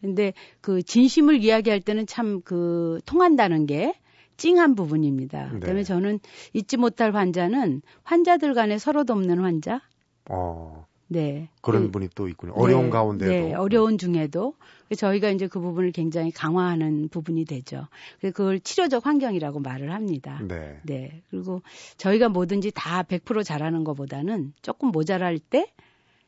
근데 0.00 0.32
그 0.60 0.82
진심을 0.82 1.42
이야기할 1.42 1.80
때는 1.80 2.06
참 2.06 2.40
그 2.44 3.00
통한다는 3.06 3.66
게 3.66 3.94
찡한 4.36 4.74
부분입니다. 4.74 5.52
네. 5.52 5.60
그다음에 5.60 5.84
저는 5.84 6.18
잊지 6.52 6.76
못할 6.76 7.14
환자는 7.14 7.82
환자들 8.02 8.54
간에 8.54 8.78
서로 8.78 9.04
돕는 9.04 9.38
환자. 9.38 9.80
어, 10.28 10.84
네. 11.08 11.48
그런 11.60 11.84
그- 11.84 11.90
분이 11.92 12.08
또 12.14 12.28
있군요. 12.28 12.52
어려운 12.54 12.84
네, 12.84 12.90
가운데도. 12.90 13.30
네, 13.30 13.54
어려운 13.54 13.98
중에도 13.98 14.54
저희가 14.96 15.30
이제 15.30 15.46
그 15.48 15.60
부분을 15.60 15.92
굉장히 15.92 16.30
강화하는 16.30 17.08
부분이 17.08 17.44
되죠. 17.46 17.88
그걸 18.20 18.60
치료적 18.60 19.06
환경이라고 19.06 19.60
말을 19.60 19.92
합니다. 19.92 20.40
네. 20.46 20.78
네. 20.84 21.22
그리고 21.30 21.62
저희가 21.96 22.28
뭐든지 22.28 22.70
다 22.74 23.02
100% 23.02 23.44
잘하는 23.44 23.84
것보다는 23.84 24.52
조금 24.62 24.90
모자랄 24.90 25.38
때 25.38 25.72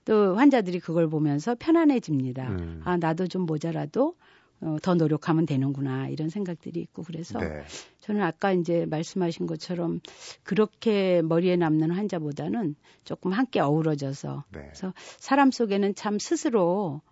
또 0.09 0.37
환자들이 0.37 0.79
그걸 0.79 1.09
보면서 1.11 1.57
편안해집니다. 1.59 2.49
음. 2.51 2.81
아, 2.85 2.97
나도 2.97 3.27
좀 3.27 3.43
모자라도 3.43 4.15
어, 4.61 4.77
더 4.83 4.95
노력하면 4.95 5.47
되는구나 5.47 6.09
이런 6.09 6.29
생각들이 6.31 6.81
있고 6.81 7.03
그래서 7.03 7.39
네. 7.39 7.63
저는 8.01 8.23
아까 8.23 8.53
이제 8.53 8.87
말씀하신 8.87 9.47
것처럼 9.47 10.01
그렇게 10.43 11.21
머리에 11.23 11.57
남는 11.57 11.91
환자보다는 11.91 12.75
조금 13.05 13.33
함께 13.33 13.61
어우러져서 13.61 14.45
네. 14.53 14.61
그래서 14.61 14.95
사람 15.19 15.51
속에는 15.51 15.95
참 15.95 16.19
스스로 16.19 17.03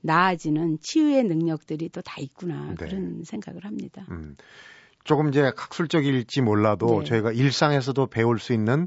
나아지는 0.00 0.78
치유의 0.80 1.24
능력들이 1.24 1.88
또 1.88 2.02
다 2.02 2.20
있구나 2.20 2.68
네. 2.68 2.74
그런 2.74 3.22
생각을 3.24 3.64
합니다. 3.64 4.06
음. 4.10 4.36
조금 5.04 5.28
이제 5.28 5.42
학술적일지 5.56 6.42
몰라도 6.42 7.00
네. 7.00 7.04
저희가 7.04 7.32
일상에서도 7.32 8.06
배울 8.06 8.38
수 8.38 8.52
있는 8.52 8.86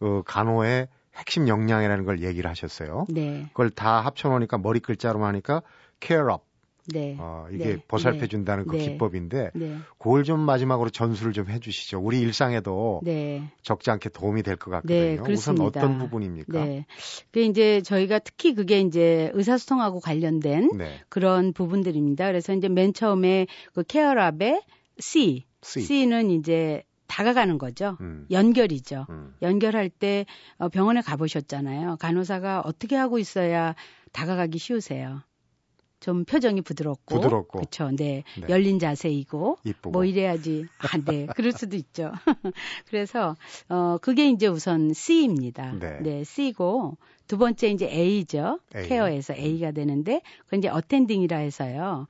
어, 0.00 0.22
간호의 0.22 0.88
핵심 1.14 1.48
역량이라는 1.48 2.04
걸 2.04 2.22
얘기를 2.22 2.48
하셨어요. 2.48 3.06
네, 3.10 3.46
그걸 3.48 3.68
다 3.68 4.00
합쳐놓으니까 4.00 4.56
머리 4.58 4.80
글자로 4.80 5.22
하니까 5.24 5.62
care 6.00 6.32
up. 6.32 6.44
네, 6.92 7.16
어, 7.18 7.46
이게 7.52 7.64
네. 7.76 7.82
보살펴 7.88 8.26
준다는 8.26 8.66
그 8.66 8.76
네. 8.76 8.84
기법인데 8.92 9.50
네, 9.54 9.76
그걸 9.98 10.24
좀 10.24 10.40
마지막으로 10.40 10.90
전수를 10.90 11.32
좀 11.32 11.48
해주시죠. 11.48 11.98
우리 12.00 12.20
일상에도 12.20 13.00
네. 13.02 13.50
적지 13.62 13.90
않게 13.90 14.08
도움이 14.10 14.42
될 14.42 14.56
것 14.56 14.70
같거든요. 14.70 15.22
네, 15.24 15.32
우선. 15.32 15.60
어떤 15.60 15.98
부분입니까? 15.98 16.64
네. 16.64 16.86
그 17.32 17.40
이제 17.40 17.80
저희가 17.82 18.18
특히 18.18 18.54
그게 18.54 18.80
이제 18.80 19.30
의사소통하고 19.34 20.00
관련된 20.00 20.70
네. 20.76 21.00
그런 21.08 21.52
부분들입니다. 21.52 22.26
그래서 22.26 22.52
이제 22.54 22.68
맨 22.68 22.92
처음에 22.92 23.46
그 23.74 23.82
케어랍의 23.82 24.62
C, 24.98 25.46
C. 25.62 25.80
C는 25.82 26.30
이제 26.30 26.82
다가가는 27.06 27.58
거죠. 27.58 27.96
음. 28.00 28.26
연결이죠. 28.30 29.06
음. 29.10 29.34
연결할 29.42 29.90
때 29.90 30.26
어, 30.58 30.68
병원에 30.68 31.00
가보셨잖아요. 31.00 31.96
간호사가 31.98 32.60
어떻게 32.64 32.94
하고 32.96 33.18
있어야 33.18 33.74
다가가기 34.12 34.58
쉬우세요. 34.58 35.22
좀 36.00 36.24
표정이 36.24 36.62
부드럽고, 36.62 37.14
부드럽고. 37.14 37.58
그렇죠. 37.58 37.90
네. 37.90 38.24
네. 38.40 38.46
열린 38.48 38.78
자세이고, 38.78 39.58
이쁘고. 39.64 39.90
뭐 39.90 40.04
이래야지. 40.04 40.66
아, 40.78 40.98
네. 41.04 41.26
그럴 41.36 41.52
수도 41.52 41.76
있죠. 41.76 42.10
그래서 42.88 43.36
어 43.68 43.98
그게 44.00 44.28
이제 44.30 44.46
우선 44.46 44.92
C입니다. 44.94 45.74
네. 46.02 46.24
C고 46.24 46.96
두 47.26 47.38
번째 47.38 47.68
이제 47.68 47.86
A죠. 47.86 48.58
A. 48.74 48.88
케어에서 48.88 49.34
A가 49.34 49.72
되는데 49.72 50.22
그건 50.46 50.58
이제 50.60 50.68
어텐딩이라 50.68 51.36
해서요. 51.36 52.06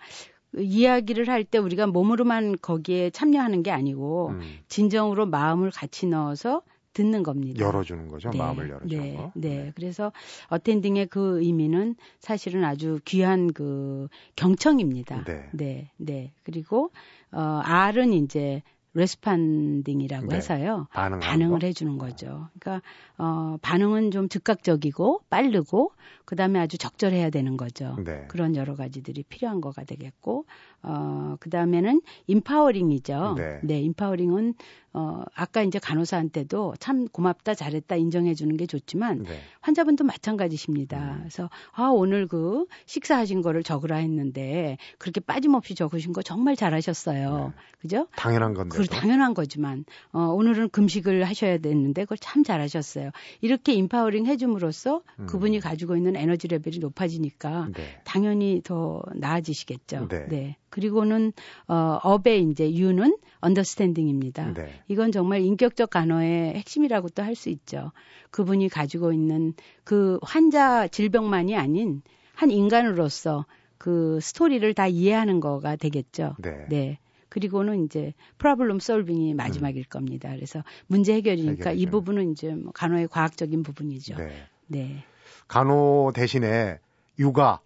그 0.53 0.63
이야기를 0.63 1.29
할 1.29 1.45
때 1.45 1.59
우리가 1.59 1.87
몸으로만 1.87 2.57
거기에 2.63 3.11
참여하는 3.11 3.63
게 3.63 3.71
아니고 3.71 4.29
음. 4.31 4.41
진정으로 4.69 5.27
마음을 5.27 5.71
같이 5.71 6.07
넣어서 6.07 6.63
듣는 6.93 7.23
겁니다. 7.23 7.65
열어주는 7.65 8.09
거죠. 8.09 8.31
네, 8.31 8.39
마음을 8.39 8.69
열어주는 8.69 9.03
네, 9.05 9.17
거. 9.17 9.33
네. 9.35 9.73
그래서 9.77 10.13
어텐딩의 10.49 11.07
그 11.07 11.41
의미는 11.43 11.95
사실은 12.19 12.65
아주 12.65 13.01
귀한 13.05 13.53
그 13.53 14.09
경청입니다. 14.37 15.25
네. 15.25 15.49
네, 15.53 15.91
네. 15.97 16.33
그리고 16.43 16.91
어 17.33 17.61
R은 17.65 18.13
이제 18.13 18.63
레스판딩이라고 18.93 20.27
네. 20.29 20.37
해서요. 20.37 20.89
반응을 20.91 21.61
거. 21.61 21.67
해주는 21.67 21.97
거죠. 21.99 22.49
그러니까 22.59 22.83
어 23.19 23.57
반응은 23.63 24.11
좀 24.11 24.29
즉각적이고 24.29 25.23
빠르고 25.31 25.93
그 26.25 26.35
다음에 26.35 26.59
아주 26.59 26.77
적절해야 26.77 27.31
되는 27.31 27.57
거죠. 27.57 27.97
네. 28.05 28.25
그런 28.29 28.57
여러 28.57 28.75
가지들이 28.75 29.23
필요한 29.25 29.61
거가 29.61 29.85
되겠고 29.85 30.45
어 30.83 31.37
그 31.39 31.51
다음에는 31.51 32.01
임파워링이죠. 32.27 33.37
네. 33.63 33.81
임파워링은 33.81 34.55
어 34.93 35.23
아까 35.35 35.63
이제 35.63 35.79
간호사한테도 35.79 36.75
참 36.81 37.07
고맙다 37.07 37.55
잘했다 37.55 37.95
인정해 37.95 38.35
주는 38.35 38.57
게 38.57 38.67
좋지만 38.67 39.23
네. 39.23 39.41
환자분도 39.61 40.03
마찬가지십니다. 40.05 41.15
음. 41.15 41.19
그래서 41.21 41.49
아 41.73 41.85
오늘 41.85 42.27
그 42.27 42.67
식사하신 42.87 43.43
거를 43.43 43.63
적으라 43.63 43.97
했는데 43.97 44.79
그렇게 44.99 45.21
빠짐없이 45.21 45.77
적으신 45.77 46.13
거 46.13 46.23
정말 46.23 46.57
잘하셨어요. 46.57 47.53
그죠? 47.81 48.09
당연한 48.17 48.55
건데. 48.55 48.77
그 48.77 48.85
당연한 48.87 49.33
거지만 49.33 49.85
어 50.13 50.23
오늘은 50.25 50.71
금식을 50.71 51.23
하셔야 51.25 51.59
되는데 51.59 52.03
그걸 52.03 52.19
참 52.19 52.43
잘하셨어요. 52.43 53.11
이렇게 53.41 53.73
empowering 53.75 54.27
해줌으로써 54.27 55.03
음. 55.21 55.27
그분이 55.27 55.61
가지고 55.61 55.97
있는 55.97 56.17
에너지 56.17 56.49
레벨이 56.49 56.79
높아지니까 56.79 57.69
네. 57.77 58.01
당연히 58.05 58.61
더 58.65 59.03
나아지시겠죠. 59.15 60.09
네. 60.09 60.57
그리고는 60.71 61.33
어 61.69 61.99
UP의 62.03 62.43
이제 62.45 62.73
U는 62.73 63.17
understanding입니다. 63.41 64.55
네. 64.55 64.83
이건 64.89 65.13
정말 65.13 65.41
인격적 65.43 65.91
간호의 65.91 66.55
핵심이라고 66.55 67.09
또 67.11 67.23
할 67.23 67.35
수 67.35 67.49
있죠. 67.51 67.93
그분이 68.31 68.69
가지고 68.69 69.13
있는 69.13 69.55
그 69.85 70.19
환자 70.23 70.89
질병만이 70.89 71.57
아닌 71.57 72.03
한 72.35 72.51
인간으로서 72.51 73.47
그 73.79 74.19
스토리를 74.21 74.73
다 74.75 74.87
이해하는 74.87 75.41
거가 75.41 75.77
되겠죠. 75.77 76.37
네. 76.69 76.99
그리고는 77.29 77.85
이제 77.85 78.13
프로블럼 78.39 78.81
솔빙이 78.81 79.35
마지막일 79.35 79.85
겁니다. 79.85 80.31
그래서 80.35 80.65
문제 80.89 81.15
해결이니까 81.15 81.71
이 81.71 81.75
해결이죠. 81.75 81.91
부분은 81.91 82.33
이제 82.33 82.55
뭐 82.55 82.73
간호의 82.73 83.09
과학적인 83.09 83.63
부분이죠. 83.63 84.17
네. 84.17 84.33
네. 84.67 85.05
간호 85.49 86.13
대신에 86.15 86.79
육아 87.19 87.61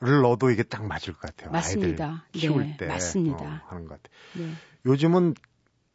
넣어도 0.00 0.50
이게 0.50 0.62
딱 0.62 0.86
맞을 0.86 1.14
것 1.14 1.20
같아요. 1.22 1.50
맞습니다. 1.50 2.24
아이들 2.32 2.40
키울 2.40 2.64
네, 2.64 2.76
때 2.76 2.86
맞습니다. 2.86 3.44
어, 3.44 3.60
하는 3.68 3.86
것 3.86 4.00
같아요. 4.02 4.46
네. 4.46 4.52
요즘은 4.84 5.34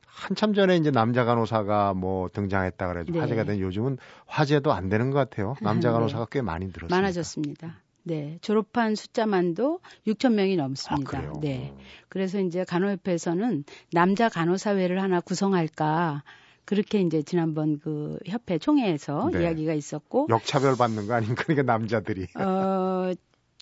한참 0.06 0.54
전에 0.54 0.76
이제 0.78 0.92
남자 0.92 1.24
간호사가 1.24 1.94
뭐 1.94 2.30
등장했다 2.30 2.88
그래도 2.88 3.14
네. 3.14 3.20
화제가 3.20 3.44
된 3.44 3.60
요즘은 3.60 3.98
화제도 4.26 4.74
안 4.74 4.90
되는 4.90 5.12
것 5.12 5.18
같아요. 5.18 5.56
남자 5.62 5.90
네. 5.90 5.94
간호사가 5.94 6.28
꽤 6.32 6.42
많이 6.42 6.66
늘었습니다. 6.66 6.96
많아졌습니다. 6.96 7.80
네, 8.04 8.40
졸업한 8.42 8.96
숫자만도 8.96 9.80
6천 10.08 10.34
명이 10.34 10.56
넘습니다. 10.56 11.20
아? 11.20 11.34
네. 11.40 11.72
어. 11.74 11.78
그래서 12.10 12.40
이제 12.40 12.64
간호협회에서는 12.64 13.64
남자 13.94 14.28
간호사회를 14.28 15.02
하나 15.02 15.22
구성할까 15.22 16.24
그렇게 16.66 17.02
이제 17.02 17.22
지난번 17.22 17.80
그 17.80 18.18
협회 18.26 18.58
총회에서 18.58 19.30
네. 19.34 19.44
이야기가 19.44 19.74
있었고 19.74 20.28
역차별 20.30 20.76
받는 20.78 21.08
거 21.08 21.14
아닙니까? 21.14 21.44
그러니까 21.46 21.64
남자들이. 21.72 22.28
어 22.36 23.14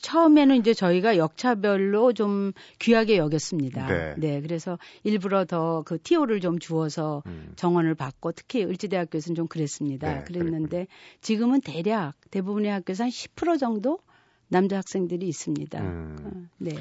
처음에는 0.02 0.56
이제 0.58 0.74
저희가 0.74 1.18
역차별로 1.18 2.14
좀 2.14 2.54
귀하게 2.80 3.18
여겼습니다. 3.18 4.16
네. 4.18 4.42
그래서 4.42 4.78
일부러 5.04 5.46
더 5.46 5.80
그 5.90 6.00
티오를 6.02 6.40
좀 6.40 6.60
주어서 6.60 7.24
음. 7.26 7.54
정원을 7.56 7.96
받고 7.96 8.32
특히 8.34 8.64
을지대학교에서는 8.64 9.36
좀 9.36 9.48
그랬습니다. 9.48 10.14
네, 10.14 10.24
그랬는데 10.24 10.88
지금은 11.22 11.62
대략 11.62 12.14
대부분의 12.32 12.72
학교에서 12.72 13.06
한 13.06 13.10
10% 13.10 13.60
정도 13.60 14.00
남자 14.48 14.78
학생들이 14.78 15.28
있습니다. 15.28 15.82
음. 15.82 16.18
어, 16.24 16.50
네. 16.58 16.72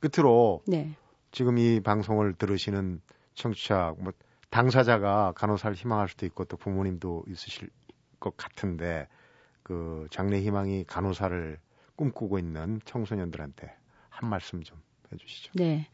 끝으로 0.00 0.62
네. 0.66 0.94
지금 1.30 1.58
이 1.58 1.80
방송을 1.80 2.34
들으시는 2.34 3.00
청취자, 3.34 3.94
뭐 3.98 4.12
당사자가 4.50 5.32
간호사를 5.34 5.76
희망할 5.76 6.08
수도 6.08 6.26
있고 6.26 6.44
또 6.44 6.56
부모님도 6.56 7.24
있으실 7.28 7.68
것 8.18 8.36
같은데 8.36 9.08
그 9.62 10.06
장래 10.10 10.40
희망이 10.40 10.84
간호사를 10.84 11.58
꿈꾸고 11.98 12.38
있는 12.38 12.80
청소년들한테 12.84 13.74
한 14.08 14.30
말씀 14.30 14.62
좀 14.62 14.78
해주시죠. 15.12 15.52
네. 15.56 15.88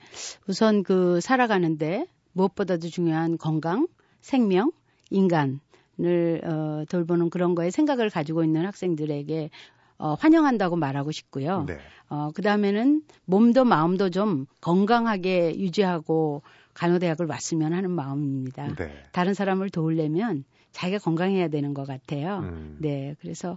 우선 0.47 0.83
그 0.83 1.21
살아가는데 1.21 2.07
무엇보다도 2.33 2.89
중요한 2.89 3.39
건강, 3.39 3.89
생명, 4.21 4.71
인간을 5.11 6.41
어, 6.45 6.85
돌보는 6.89 7.31
그런 7.31 7.55
거에 7.55 7.71
생각을 7.71 8.11
가지고 8.11 8.45
있는 8.45 8.67
학생들에게 8.67 9.51
어, 9.97 10.15
환영한다고 10.15 10.77
말하고 10.77 11.11
싶고요. 11.11 11.65
네. 11.67 11.79
어, 12.09 12.31
그 12.35 12.43
다음에는 12.43 13.03
몸도 13.25 13.65
마음도 13.65 14.11
좀 14.11 14.47
건강하게 14.61 15.59
유지하고 15.59 16.43
간호대학을 16.75 17.27
왔으면 17.27 17.73
하는 17.73 17.91
마음입니다. 17.91 18.75
네. 18.75 19.05
다른 19.13 19.33
사람을 19.33 19.71
도우려면 19.71 20.45
자기가 20.75 20.99
건강해야 20.99 21.49
되는 21.49 21.73
것 21.73 21.87
같아요. 21.87 22.41
음. 22.41 22.77
네, 22.81 23.15
그래서 23.21 23.57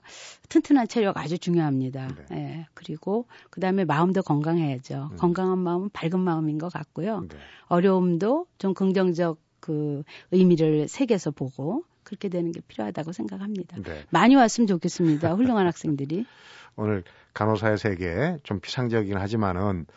튼튼한 0.50 0.88
체력 0.88 1.18
아주 1.18 1.38
중요합니다. 1.38 2.08
네. 2.30 2.38
예, 2.38 2.68
그리고 2.76 3.26
그 3.50 3.60
다음에 3.60 3.84
마음도 3.84 4.22
건강해야죠. 4.22 5.10
음. 5.12 5.18
건강한 5.18 5.58
마음은 5.58 5.90
밝은 5.90 6.20
마음인 6.20 6.60
것 6.60 6.72
같고요. 6.72 7.22
네. 7.22 7.36
어려움도 7.68 8.46
좀 8.60 8.74
긍정적 8.74 9.40
그 9.60 10.04
의미를 10.32 10.88
새겨서 10.88 11.32
보고 11.32 11.84
그렇게 12.04 12.30
되는 12.30 12.52
게 12.52 12.62
필요하다고 12.68 13.12
생각합니다. 13.12 13.78
네. 13.82 14.04
많이 14.12 14.36
왔으면 14.36 14.68
좋겠습니다. 14.68 15.34
훌륭한 15.34 15.66
학생들이. 15.66 16.26
오늘 16.78 17.04
간호사의 17.34 17.80
세계 17.80 18.38
좀 18.44 18.60
피상적이긴 18.60 19.18
하지만은 19.18 19.88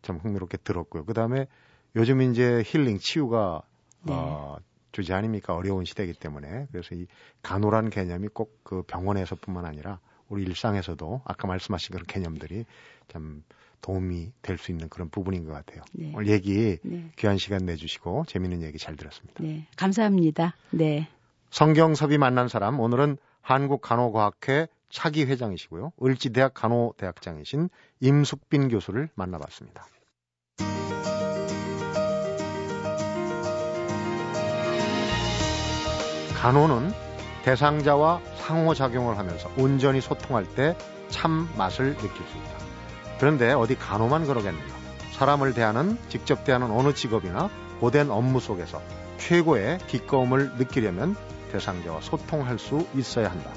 참 0.00 0.16
흥미롭게 0.16 0.56
들었고요. 0.56 1.04
그 1.04 1.12
다음에 1.12 1.46
요즘 1.94 2.22
이제 2.22 2.62
힐링, 2.64 2.98
치유가 2.98 3.62
네. 4.04 4.14
어, 4.14 4.56
주제 4.92 5.14
아닙니까? 5.14 5.54
어려운 5.54 5.84
시대이기 5.84 6.14
때문에. 6.20 6.66
그래서 6.70 6.94
이 6.94 7.06
간호란 7.42 7.90
개념이 7.90 8.28
꼭 8.28 8.62
그 8.62 8.82
병원에서뿐만 8.82 9.64
아니라 9.66 9.98
우리 10.28 10.42
일상에서도 10.44 11.22
아까 11.24 11.46
말씀하신 11.48 11.92
그런 11.92 12.06
개념들이 12.06 12.64
참 13.08 13.42
도움이 13.82 14.32
될 14.42 14.56
수 14.58 14.70
있는 14.70 14.88
그런 14.88 15.10
부분인 15.10 15.44
것 15.44 15.52
같아요. 15.52 15.82
네. 15.92 16.12
오늘 16.14 16.28
얘기 16.28 16.78
네. 16.84 17.10
귀한 17.16 17.36
시간 17.36 17.66
내주시고 17.66 18.24
재밌는 18.28 18.62
얘기 18.62 18.78
잘 18.78 18.96
들었습니다. 18.96 19.42
네. 19.42 19.66
감사합니다. 19.76 20.54
네. 20.70 21.08
성경섭이 21.50 22.16
만난 22.18 22.48
사람 22.48 22.78
오늘은 22.80 23.18
한국간호과학회 23.40 24.68
차기 24.88 25.24
회장이시고요. 25.24 25.92
을지대학 26.02 26.54
간호대학장이신 26.54 27.68
임숙빈 28.00 28.68
교수를 28.68 29.08
만나봤습니다. 29.14 29.86
간호는 36.42 36.92
대상자와 37.44 38.20
상호작용을 38.36 39.16
하면서 39.16 39.50
온전히 39.56 40.00
소통할 40.00 40.44
때 40.44 40.76
참 41.12 41.48
맛을 41.56 41.94
느낄 41.94 42.26
수 42.26 42.36
있다. 42.36 42.64
그런데 43.20 43.52
어디 43.52 43.76
간호만 43.76 44.26
그러겠는가? 44.26 44.74
사람을 45.12 45.54
대하는, 45.54 45.96
직접 46.08 46.42
대하는 46.42 46.72
어느 46.72 46.92
직업이나 46.94 47.48
고된 47.78 48.10
업무 48.10 48.40
속에서 48.40 48.82
최고의 49.18 49.78
기꺼움을 49.86 50.56
느끼려면 50.56 51.14
대상자와 51.52 52.00
소통할 52.00 52.58
수 52.58 52.88
있어야 52.96 53.30
한다. 53.30 53.52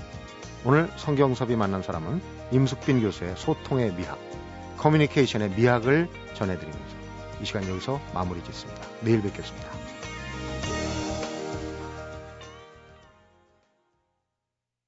오늘 0.66 0.90
성경섭이 0.98 1.56
만난 1.56 1.82
사람은 1.82 2.22
임숙빈 2.52 3.02
교수의 3.02 3.34
소통의 3.38 3.94
미학, 3.94 4.20
커뮤니케이션의 4.78 5.52
미학을 5.52 6.10
전해드리면서 6.34 6.96
이 7.42 7.46
시간 7.46 7.68
여기서 7.68 8.00
마무리 8.14 8.44
짓습니다. 8.44 8.82
내일 9.02 9.22
뵙겠습니다. 9.22 9.85